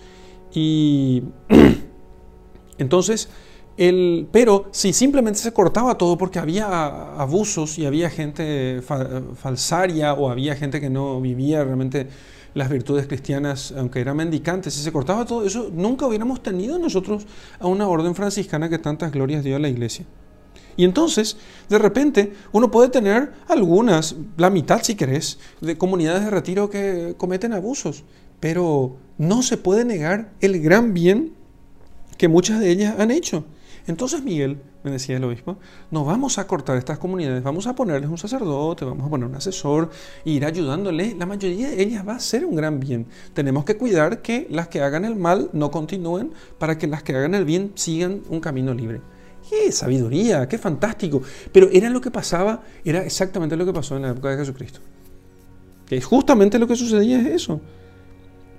[0.52, 1.22] Y
[2.78, 3.28] entonces,
[3.76, 10.30] el, pero si simplemente se cortaba todo porque había abusos y había gente falsaria o
[10.30, 12.08] había gente que no vivía realmente
[12.54, 17.26] las virtudes cristianas, aunque eran mendicantes, si se cortaba todo eso, nunca hubiéramos tenido nosotros
[17.58, 20.06] a una orden franciscana que tantas glorias dio a la iglesia.
[20.76, 21.36] Y entonces,
[21.68, 27.14] de repente, uno puede tener algunas, la mitad si querés, de comunidades de retiro que
[27.16, 28.04] cometen abusos,
[28.40, 31.32] pero no se puede negar el gran bien
[32.16, 33.44] que muchas de ellas han hecho.
[33.86, 35.58] Entonces, Miguel, me decía el obispo,
[35.90, 39.34] no vamos a cortar estas comunidades, vamos a ponerles un sacerdote, vamos a poner un
[39.34, 39.90] asesor,
[40.24, 41.16] e ir ayudándoles.
[41.16, 43.06] La mayoría de ellas va a ser un gran bien.
[43.34, 47.14] Tenemos que cuidar que las que hagan el mal no continúen para que las que
[47.14, 49.02] hagan el bien sigan un camino libre.
[49.48, 50.48] ¡Qué sabiduría!
[50.48, 51.20] ¡Qué fantástico!
[51.52, 54.80] Pero era lo que pasaba, era exactamente lo que pasó en la época de Jesucristo.
[55.86, 57.60] Que justamente lo que sucedía es eso.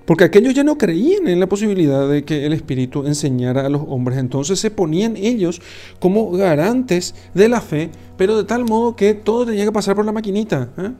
[0.05, 3.81] Porque aquellos ya no creían en la posibilidad de que el Espíritu enseñara a los
[3.87, 4.19] hombres.
[4.19, 5.61] Entonces se ponían ellos
[5.99, 10.05] como garantes de la fe, pero de tal modo que todo tenía que pasar por
[10.05, 10.69] la maquinita.
[10.77, 10.91] ¿eh?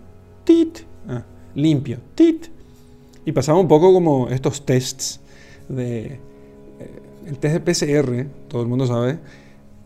[0.43, 0.80] ¡Tit!
[1.08, 1.99] Ah, limpio.
[2.16, 2.47] ¡Tit!
[3.26, 5.20] Y pasaba un poco como estos tests
[5.70, 6.06] de...
[6.06, 6.20] Eh,
[7.28, 9.18] el test de PCR, todo el mundo sabe,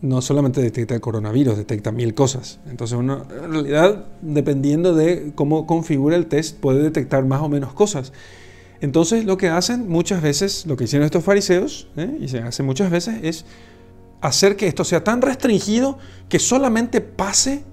[0.01, 2.59] no solamente detecta el coronavirus, detecta mil cosas.
[2.69, 3.07] Entonces en
[3.51, 8.13] realidad, dependiendo de cómo configura el test, puede detectar más o menos cosas.
[8.81, 12.17] Entonces lo que hacen muchas veces, lo que hicieron estos fariseos, ¿eh?
[12.19, 13.45] y se hace muchas veces, es
[14.21, 15.97] hacer que esto sea tan restringido
[16.29, 17.63] que solamente pase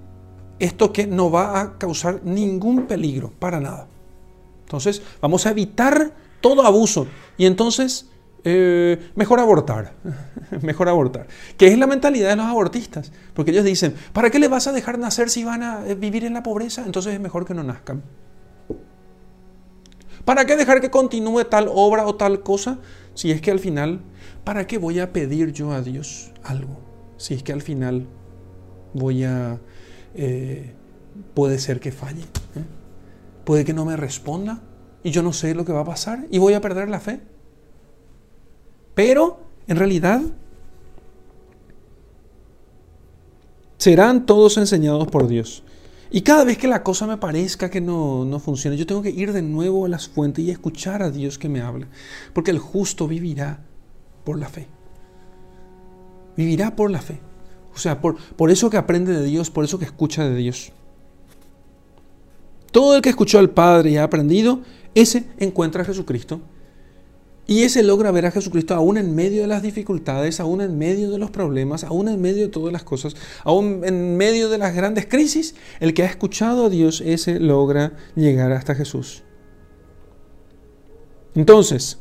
[0.59, 3.87] esto que no va a causar ningún peligro, para nada.
[4.65, 7.07] Entonces vamos a evitar todo abuso.
[7.37, 8.07] Y entonces
[8.43, 9.93] eh, mejor abortar,
[10.61, 11.27] mejor abortar.
[11.57, 14.71] Que es la mentalidad de los abortistas, porque ellos dicen, ¿para qué le vas a
[14.71, 16.83] dejar nacer si van a eh, vivir en la pobreza?
[16.85, 18.03] Entonces es mejor que no nazcan.
[20.27, 22.79] ¿Para qué dejar que continúe tal obra o tal cosa
[23.13, 24.01] si es que al final,
[24.43, 26.81] ¿para qué voy a pedir yo a Dios algo?
[27.15, 28.07] Si es que al final
[28.93, 29.61] voy a,
[30.15, 30.73] eh,
[31.33, 32.25] puede ser que falle,
[33.45, 34.61] puede que no me responda
[35.01, 37.21] y yo no sé lo que va a pasar y voy a perder la fe.
[38.95, 40.19] Pero, en realidad,
[43.77, 45.63] serán todos enseñados por Dios.
[46.09, 49.09] Y cada vez que la cosa me parezca que no, no funciona, yo tengo que
[49.09, 51.87] ir de nuevo a las fuentes y escuchar a Dios que me hable.
[52.33, 53.59] Porque el justo vivirá
[54.23, 54.67] por la fe.
[56.35, 57.19] Vivirá por la fe.
[57.73, 60.71] O sea, por, por eso que aprende de Dios, por eso que escucha de Dios.
[62.71, 64.61] Todo el que escuchó al Padre y ha aprendido,
[64.95, 66.41] ese encuentra a Jesucristo
[67.47, 71.09] y ese logra ver a Jesucristo aún en medio de las dificultades, aún en medio
[71.09, 74.75] de los problemas, aún en medio de todas las cosas, aún en medio de las
[74.75, 75.55] grandes crisis.
[75.79, 79.23] El que ha escuchado a Dios, ese logra llegar hasta Jesús.
[81.35, 81.99] Entonces,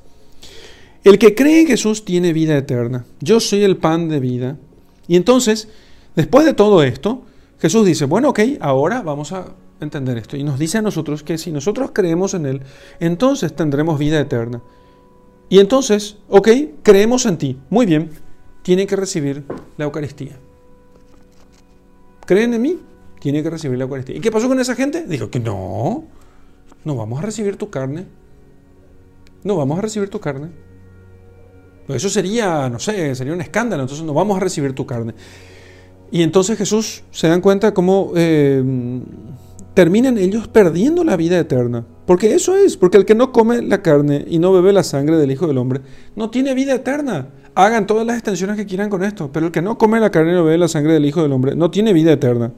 [1.05, 3.05] el que cree en Jesús tiene vida eterna.
[3.21, 4.59] Yo soy el pan de vida.
[5.07, 5.69] Y entonces,
[6.17, 7.23] después de todo esto,
[7.61, 10.37] Jesús dice, bueno, ok, ahora vamos a entender esto.
[10.37, 12.63] Y nos dice a nosotros que si nosotros creemos en Él,
[12.99, 14.61] entonces tendremos vida eterna.
[15.49, 16.49] Y entonces, ok,
[16.83, 17.59] creemos en ti.
[17.71, 18.11] Muy bien,
[18.63, 19.45] tienen que recibir
[19.77, 20.39] la Eucaristía.
[22.27, 22.79] ¿Creen en mí?
[23.21, 24.17] Tienen que recibir la Eucaristía.
[24.17, 25.07] ¿Y qué pasó con esa gente?
[25.07, 26.05] Dijo que no.
[26.85, 28.07] no vamos a recibir tu carne.
[29.45, 30.51] No vamos a recibir tu carne.
[31.89, 35.15] Eso sería, no sé, sería un escándalo, entonces no vamos a recibir tu carne.
[36.11, 38.63] Y entonces Jesús se dan cuenta cómo eh,
[39.77, 41.87] terminan ellos perdiendo la vida eterna.
[42.07, 45.19] Porque eso es, porque el que no come la carne y no bebe la sangre
[45.19, 45.83] del Hijo del Hombre,
[46.15, 47.29] no tiene vida eterna.
[47.55, 50.33] Hagan todas las extensiones que quieran con esto, pero el que no come la carne
[50.33, 52.55] y no bebe la sangre del Hijo del Hombre, no tiene vida eterna.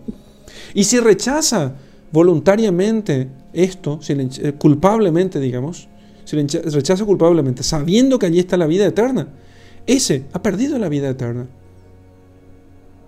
[0.75, 1.75] Y si rechaza
[2.13, 5.89] voluntariamente esto, eh, culpablemente, digamos,
[6.25, 9.27] si rechaza culpablemente, sabiendo que allí está la vida eterna,
[9.89, 11.49] ese ha perdido la vida eterna.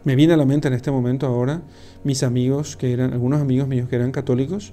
[0.05, 1.63] Me viene a la mente en este momento ahora
[2.05, 4.73] mis amigos, que eran algunos amigos míos que eran católicos,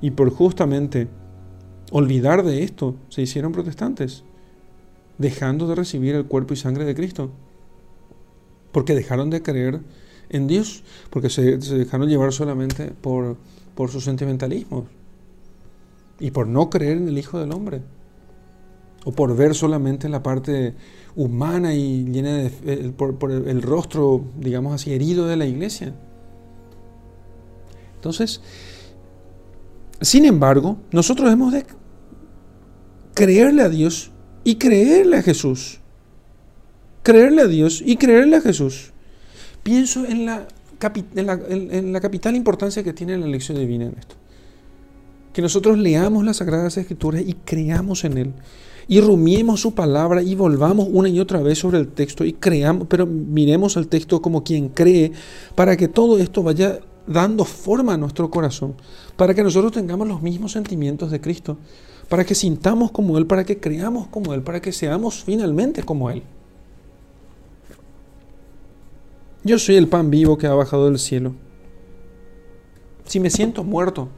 [0.00, 1.08] y por justamente
[1.90, 4.24] olvidar de esto se hicieron protestantes,
[5.18, 7.30] dejando de recibir el cuerpo y sangre de Cristo,
[8.72, 9.80] porque dejaron de creer
[10.30, 13.36] en Dios, porque se, dejaron llevar solamente por,
[13.74, 14.84] por sus sentimentalismos
[16.18, 17.82] y por no creer en el Hijo del Hombre,
[19.04, 20.74] o por ver solamente la parte
[21.14, 25.94] humana y llena de, eh, por, el rostro, digamos así, herido de la iglesia.
[27.96, 28.40] Entonces,
[30.00, 31.64] sin embargo, nosotros hemos de
[33.14, 34.10] creerle a Dios
[34.44, 35.80] y creerle a Jesús.
[37.02, 38.92] Creerle a Dios y creerle a Jesús.
[39.62, 40.48] Pienso en la,
[41.14, 44.16] en la, capital importancia que tiene la elección divina en esto.
[45.32, 48.32] Que nosotros leamos las Sagradas Escrituras y creamos en Él
[48.92, 52.86] y rumiemos su palabra y volvamos una y otra vez sobre el texto y creamos,
[52.90, 55.12] pero miremos el texto como quien cree
[55.54, 58.74] para que todo esto vaya dando forma a nuestro corazón,
[59.16, 61.56] para que nosotros tengamos los mismos sentimientos de Cristo,
[62.10, 66.10] para que sintamos como Él, para que creamos como Él, para que seamos finalmente como
[66.10, 66.22] Él.
[69.42, 71.32] Yo soy el pan vivo que ha bajado del cielo.
[73.06, 74.10] Si me siento muerto,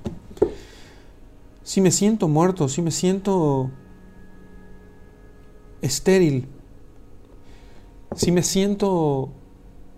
[1.62, 3.70] si me siento muerto, si me siento
[5.84, 6.48] estéril,
[8.16, 9.30] si me siento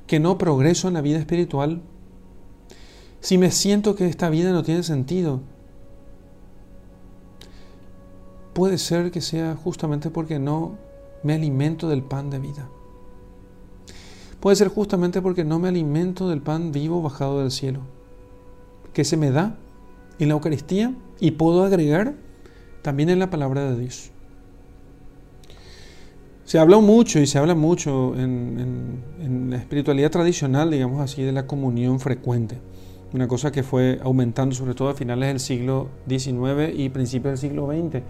[0.07, 1.83] que no progreso en la vida espiritual,
[3.21, 5.41] si me siento que esta vida no tiene sentido,
[8.53, 10.77] puede ser que sea justamente porque no
[11.23, 12.69] me alimento del pan de vida.
[14.41, 17.81] Puede ser justamente porque no me alimento del pan vivo bajado del cielo,
[18.93, 19.57] que se me da
[20.19, 22.15] en la Eucaristía y puedo agregar
[22.83, 24.11] también en la palabra de Dios.
[26.47, 31.45] Se habla mucho y se habla mucho en, la espiritualidad tradicional, digamos así, de la
[31.45, 32.57] comunión frecuente.
[33.13, 37.51] Una cosa que fue aumentando sobre todo a finales del siglo XIX y principios del
[37.51, 38.01] siglo XX.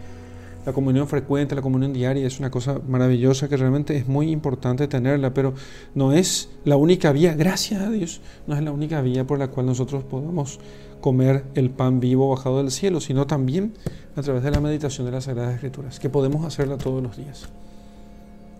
[0.66, 4.86] La comunión frecuente, la comunión diaria es una cosa maravillosa que realmente es muy importante
[4.86, 5.54] tenerla, pero
[5.94, 9.48] no es la única vía, gracias a Dios, no es la única vía por la
[9.48, 10.60] cual nosotros podamos
[11.00, 13.72] comer el pan vivo bajado del cielo, sino también
[14.14, 17.48] a través de la meditación de las Sagradas Escrituras, que podemos hacerla todos los días.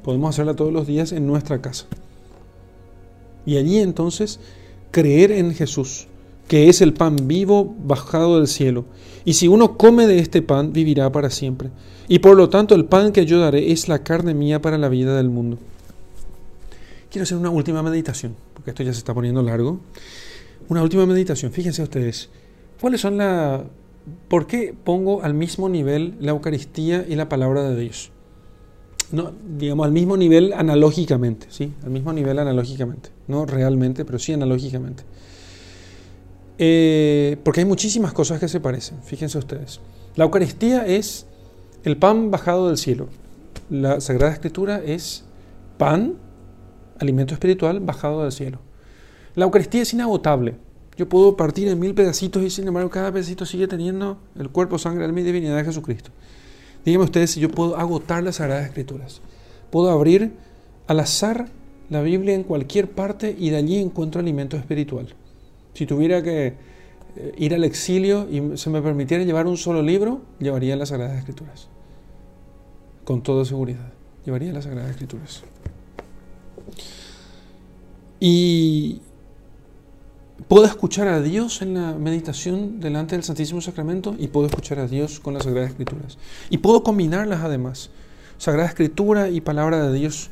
[0.07, 1.87] Podemos hacerla todos los días en nuestra casa.
[3.45, 4.39] Y allí entonces
[4.93, 6.07] creer en Jesús,
[6.47, 8.85] que es el pan vivo bajado del cielo.
[9.25, 11.71] Y si uno come de este pan, vivirá para siempre.
[12.07, 14.89] Y por lo tanto el pan que yo daré es la carne mía para la
[14.89, 15.59] vida del mundo.
[17.11, 19.81] Quiero hacer una última meditación, porque esto ya se está poniendo largo.
[20.69, 21.51] Una última meditación.
[21.51, 22.29] Fíjense ustedes,
[22.81, 23.65] ¿cuáles son la...
[24.29, 28.13] ¿Por qué pongo al mismo nivel la Eucaristía y la palabra de Dios?
[29.13, 31.73] No, digamos, al mismo nivel analógicamente, ¿sí?
[31.85, 33.11] Al mismo nivel analógicamente.
[33.29, 35.05] No realmente, pero sí analógicamente.
[36.59, 39.81] Eh, porque hay muchísimas cosas que se parecen, fíjense ustedes.
[40.17, 41.27] La Eucaristía es
[41.85, 43.09] el pan bajado del cielo.
[43.69, 45.25] La Sagrada Escritura es
[45.77, 46.15] pan,
[46.99, 48.59] alimento espiritual bajado del cielo.
[49.35, 50.55] La Eucaristía es inagotable.
[50.97, 54.79] Yo puedo partir en mil pedacitos y sin embargo cada pedacito sigue teniendo el cuerpo,
[54.79, 56.11] sangre, alma y divinidad de Jesucristo.
[56.87, 59.21] Díganme ustedes si yo puedo agotar las Sagradas Escrituras.
[59.71, 60.35] Puedo abrir
[60.87, 61.49] al azar
[61.91, 65.09] la Biblia en cualquier parte y de allí encuentro alimento espiritual.
[65.75, 66.55] Si tuviera que
[67.17, 71.19] eh, ir al exilio y se me permitiera llevar un solo libro, llevaría las Sagradas
[71.19, 71.69] Escrituras.
[73.03, 73.93] Con toda seguridad,
[74.25, 75.43] llevaría las Sagradas Escrituras.
[78.21, 79.01] Y
[80.49, 84.87] Puedo escuchar a Dios en la meditación delante del Santísimo Sacramento y puedo escuchar a
[84.87, 86.19] Dios con las Sagradas Escrituras.
[86.51, 87.91] Y puedo combinarlas además,
[88.37, 90.29] Sagrada Escritura y Palabra de Dios.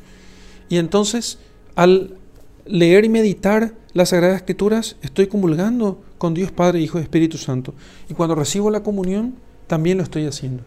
[0.69, 1.39] Y entonces,
[1.75, 2.17] al
[2.65, 7.73] leer y meditar las Sagradas Escrituras, estoy comulgando con Dios Padre, Hijo y Espíritu Santo.
[8.07, 9.35] Y cuando recibo la comunión,
[9.65, 10.63] también lo estoy haciendo.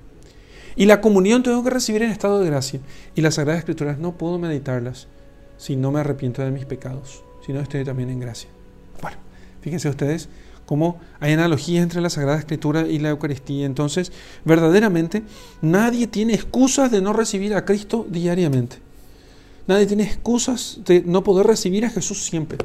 [0.75, 2.81] Y la comunión tengo que recibir en estado de gracia.
[3.15, 5.07] Y las Sagradas Escrituras no puedo meditarlas
[5.59, 8.51] si no me arrepiento de mis pecados, si no estoy también en gracia.
[9.61, 10.29] Fíjense ustedes
[10.67, 13.65] cómo hay analogías entre la Sagrada Escritura y la Eucaristía.
[13.65, 14.13] Entonces,
[14.45, 15.23] verdaderamente,
[15.63, 18.77] nadie tiene excusas de no recibir a Cristo diariamente.
[19.67, 22.59] Nadie tiene excusas de no poder recibir a Jesús siempre.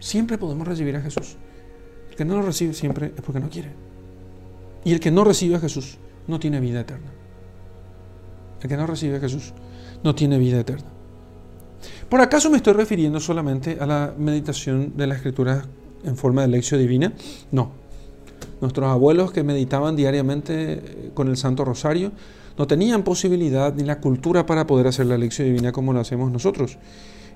[0.00, 1.36] Siempre podemos recibir a Jesús.
[2.10, 3.70] El que no lo recibe siempre es porque no quiere.
[4.84, 7.10] Y el que no recibe a Jesús no tiene vida eterna.
[8.60, 9.54] El que no recibe a Jesús
[10.04, 10.91] no tiene vida eterna.
[12.12, 15.64] ¿Por acaso me estoy refiriendo solamente a la meditación de la Escritura
[16.04, 17.14] en forma de lección divina?
[17.50, 17.72] No.
[18.60, 22.12] Nuestros abuelos que meditaban diariamente eh, con el Santo Rosario
[22.58, 26.30] no tenían posibilidad ni la cultura para poder hacer la lección divina como lo hacemos
[26.30, 26.76] nosotros.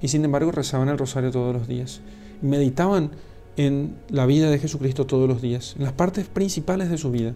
[0.03, 2.03] Y sin embargo rezaban el rosario todos los días.
[2.43, 3.12] Meditaban
[3.57, 7.33] en la vida de Jesucristo todos los días, en las partes principales de su vida.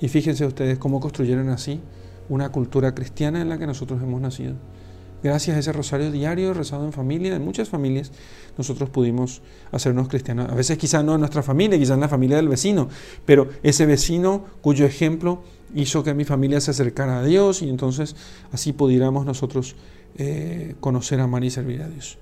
[0.00, 1.80] Y fíjense ustedes cómo construyeron así
[2.28, 4.54] una cultura cristiana en la que nosotros hemos nacido.
[5.22, 8.10] Gracias a ese rosario diario rezado en familia, en muchas familias,
[8.58, 10.50] nosotros pudimos hacernos cristianos.
[10.50, 12.88] A veces quizás no en nuestra familia, quizás en la familia del vecino,
[13.24, 15.42] pero ese vecino cuyo ejemplo
[15.74, 18.16] hizo que mi familia se acercara a Dios y entonces
[18.50, 19.76] así pudiéramos nosotros
[20.16, 22.18] eh, conocer, amar y servir a Dios.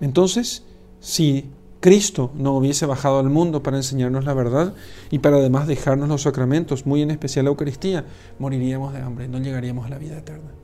[0.00, 0.64] Entonces,
[1.00, 1.50] si
[1.80, 4.74] Cristo no hubiese bajado al mundo para enseñarnos la verdad
[5.10, 8.06] y para además dejarnos los sacramentos, muy en especial la Eucaristía,
[8.38, 10.61] moriríamos de hambre, no llegaríamos a la vida eterna.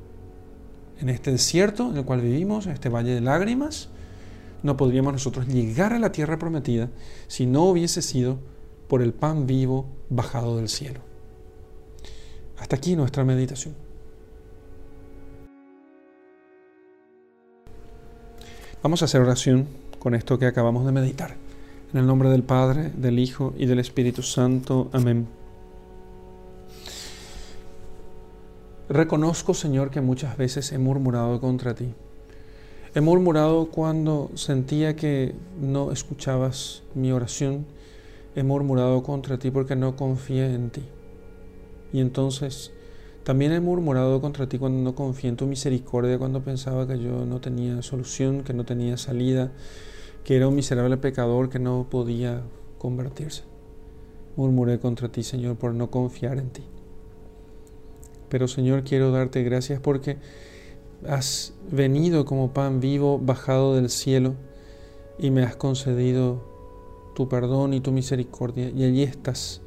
[1.01, 3.89] En este desierto en el cual vivimos, en este valle de lágrimas,
[4.63, 6.89] no podríamos nosotros llegar a la tierra prometida
[7.29, 8.39] si no hubiese sido
[8.89, 11.01] por el pan vivo bajado del cielo.
[12.59, 13.75] Hasta aquí nuestra meditación.
[18.83, 19.69] Vamos a hacer oración
[19.99, 21.37] con esto que acabamos de meditar.
[21.93, 24.91] En el nombre del Padre, del Hijo y del Espíritu Santo.
[24.93, 25.38] Amén.
[28.89, 31.93] Reconozco, Señor, que muchas veces he murmurado contra ti.
[32.95, 37.67] He murmurado cuando sentía que no escuchabas mi oración.
[38.35, 40.85] He murmurado contra ti porque no confié en ti.
[41.93, 42.73] Y entonces
[43.25, 47.27] también he murmurado contra ti cuando no confié en tu misericordia, cuando pensaba que yo
[47.27, 49.53] no tenía solución, que no tenía salida,
[50.25, 52.43] que era un miserable pecador que no podía
[52.79, 53.43] convertirse.
[54.35, 56.63] Murmuré contra ti, Señor, por no confiar en ti.
[58.29, 60.19] Pero, Señor, quiero darte gracias porque
[61.07, 64.35] has venido como pan vivo bajado del cielo
[65.19, 66.43] y me has concedido
[67.15, 68.71] tu perdón y tu misericordia.
[68.71, 69.61] Y allí estás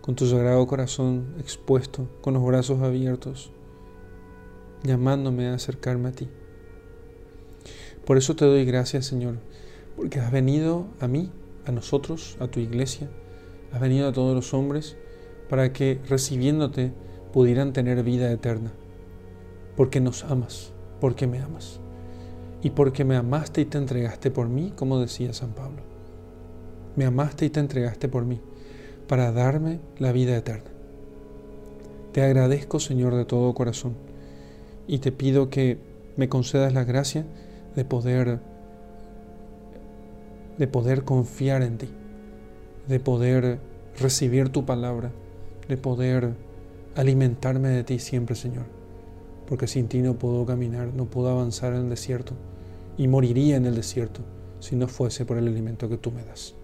[0.00, 3.50] con tu sagrado corazón expuesto, con los brazos abiertos,
[4.82, 6.28] llamándome a acercarme a ti.
[8.04, 9.36] Por eso te doy gracias, Señor,
[9.96, 11.30] porque has venido a mí,
[11.66, 13.10] a nosotros, a tu iglesia,
[13.72, 14.96] has venido a todos los hombres
[15.50, 16.92] para que recibiéndote
[17.38, 18.72] pudieran tener vida eterna,
[19.76, 21.78] porque nos amas, porque me amas,
[22.64, 25.82] y porque me amaste y te entregaste por mí, como decía San Pablo.
[26.96, 28.40] Me amaste y te entregaste por mí
[29.06, 30.68] para darme la vida eterna.
[32.10, 33.94] Te agradezco, Señor, de todo corazón
[34.88, 35.78] y te pido que
[36.16, 37.24] me concedas la gracia
[37.76, 38.40] de poder
[40.58, 41.88] de poder confiar en ti,
[42.88, 43.60] de poder
[43.96, 45.12] recibir tu palabra,
[45.68, 46.47] de poder
[46.98, 48.64] alimentarme de ti siempre, Señor,
[49.46, 52.32] porque sin ti no puedo caminar, no puedo avanzar en el desierto
[52.96, 54.22] y moriría en el desierto
[54.58, 56.54] si no fuese por el alimento que tú me das.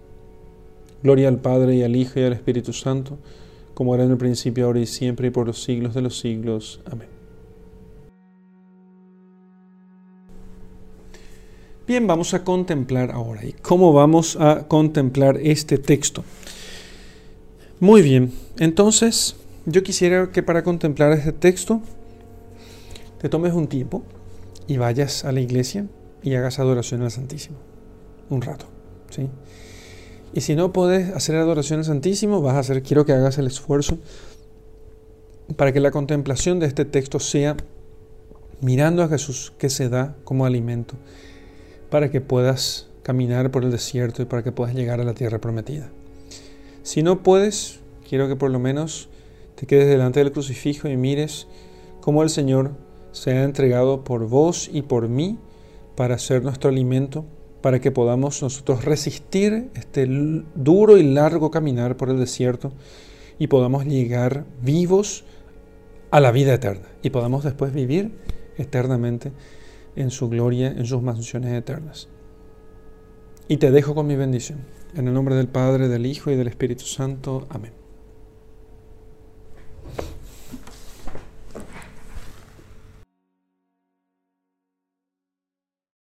[1.01, 3.17] Gloria al Padre y al Hijo y al Espíritu Santo,
[3.73, 6.81] como era en el principio, ahora y siempre, y por los siglos de los siglos.
[6.91, 7.07] Amén.
[11.87, 13.45] Bien, vamos a contemplar ahora.
[13.45, 16.25] ¿Y cómo vamos a contemplar este texto?
[17.79, 21.81] Muy bien, entonces yo quisiera que para contemplar este texto
[23.19, 24.03] te tomes un tiempo
[24.67, 25.87] y vayas a la iglesia
[26.21, 27.57] y hagas adoración al Santísimo.
[28.29, 28.65] Un rato,
[29.09, 29.29] ¿sí?
[30.33, 33.47] Y si no puedes hacer adoración al Santísimo, vas a hacer, quiero que hagas el
[33.47, 33.99] esfuerzo
[35.55, 37.55] para que la contemplación de este texto sea
[38.61, 40.95] mirando a Jesús que se da como alimento,
[41.89, 45.39] para que puedas caminar por el desierto y para que puedas llegar a la tierra
[45.39, 45.89] prometida.
[46.83, 49.09] Si no puedes, quiero que por lo menos
[49.55, 51.47] te quedes delante del crucifijo y mires
[52.01, 52.71] cómo el Señor
[53.11, 55.37] se ha entregado por vos y por mí
[55.95, 57.25] para ser nuestro alimento
[57.61, 60.05] para que podamos nosotros resistir este
[60.53, 62.71] duro y largo caminar por el desierto
[63.39, 65.23] y podamos llegar vivos
[66.11, 68.11] a la vida eterna y podamos después vivir
[68.57, 69.31] eternamente
[69.95, 72.07] en su gloria, en sus mansiones eternas.
[73.47, 74.59] Y te dejo con mi bendición.
[74.95, 77.47] En el nombre del Padre, del Hijo y del Espíritu Santo.
[77.49, 77.84] Amén.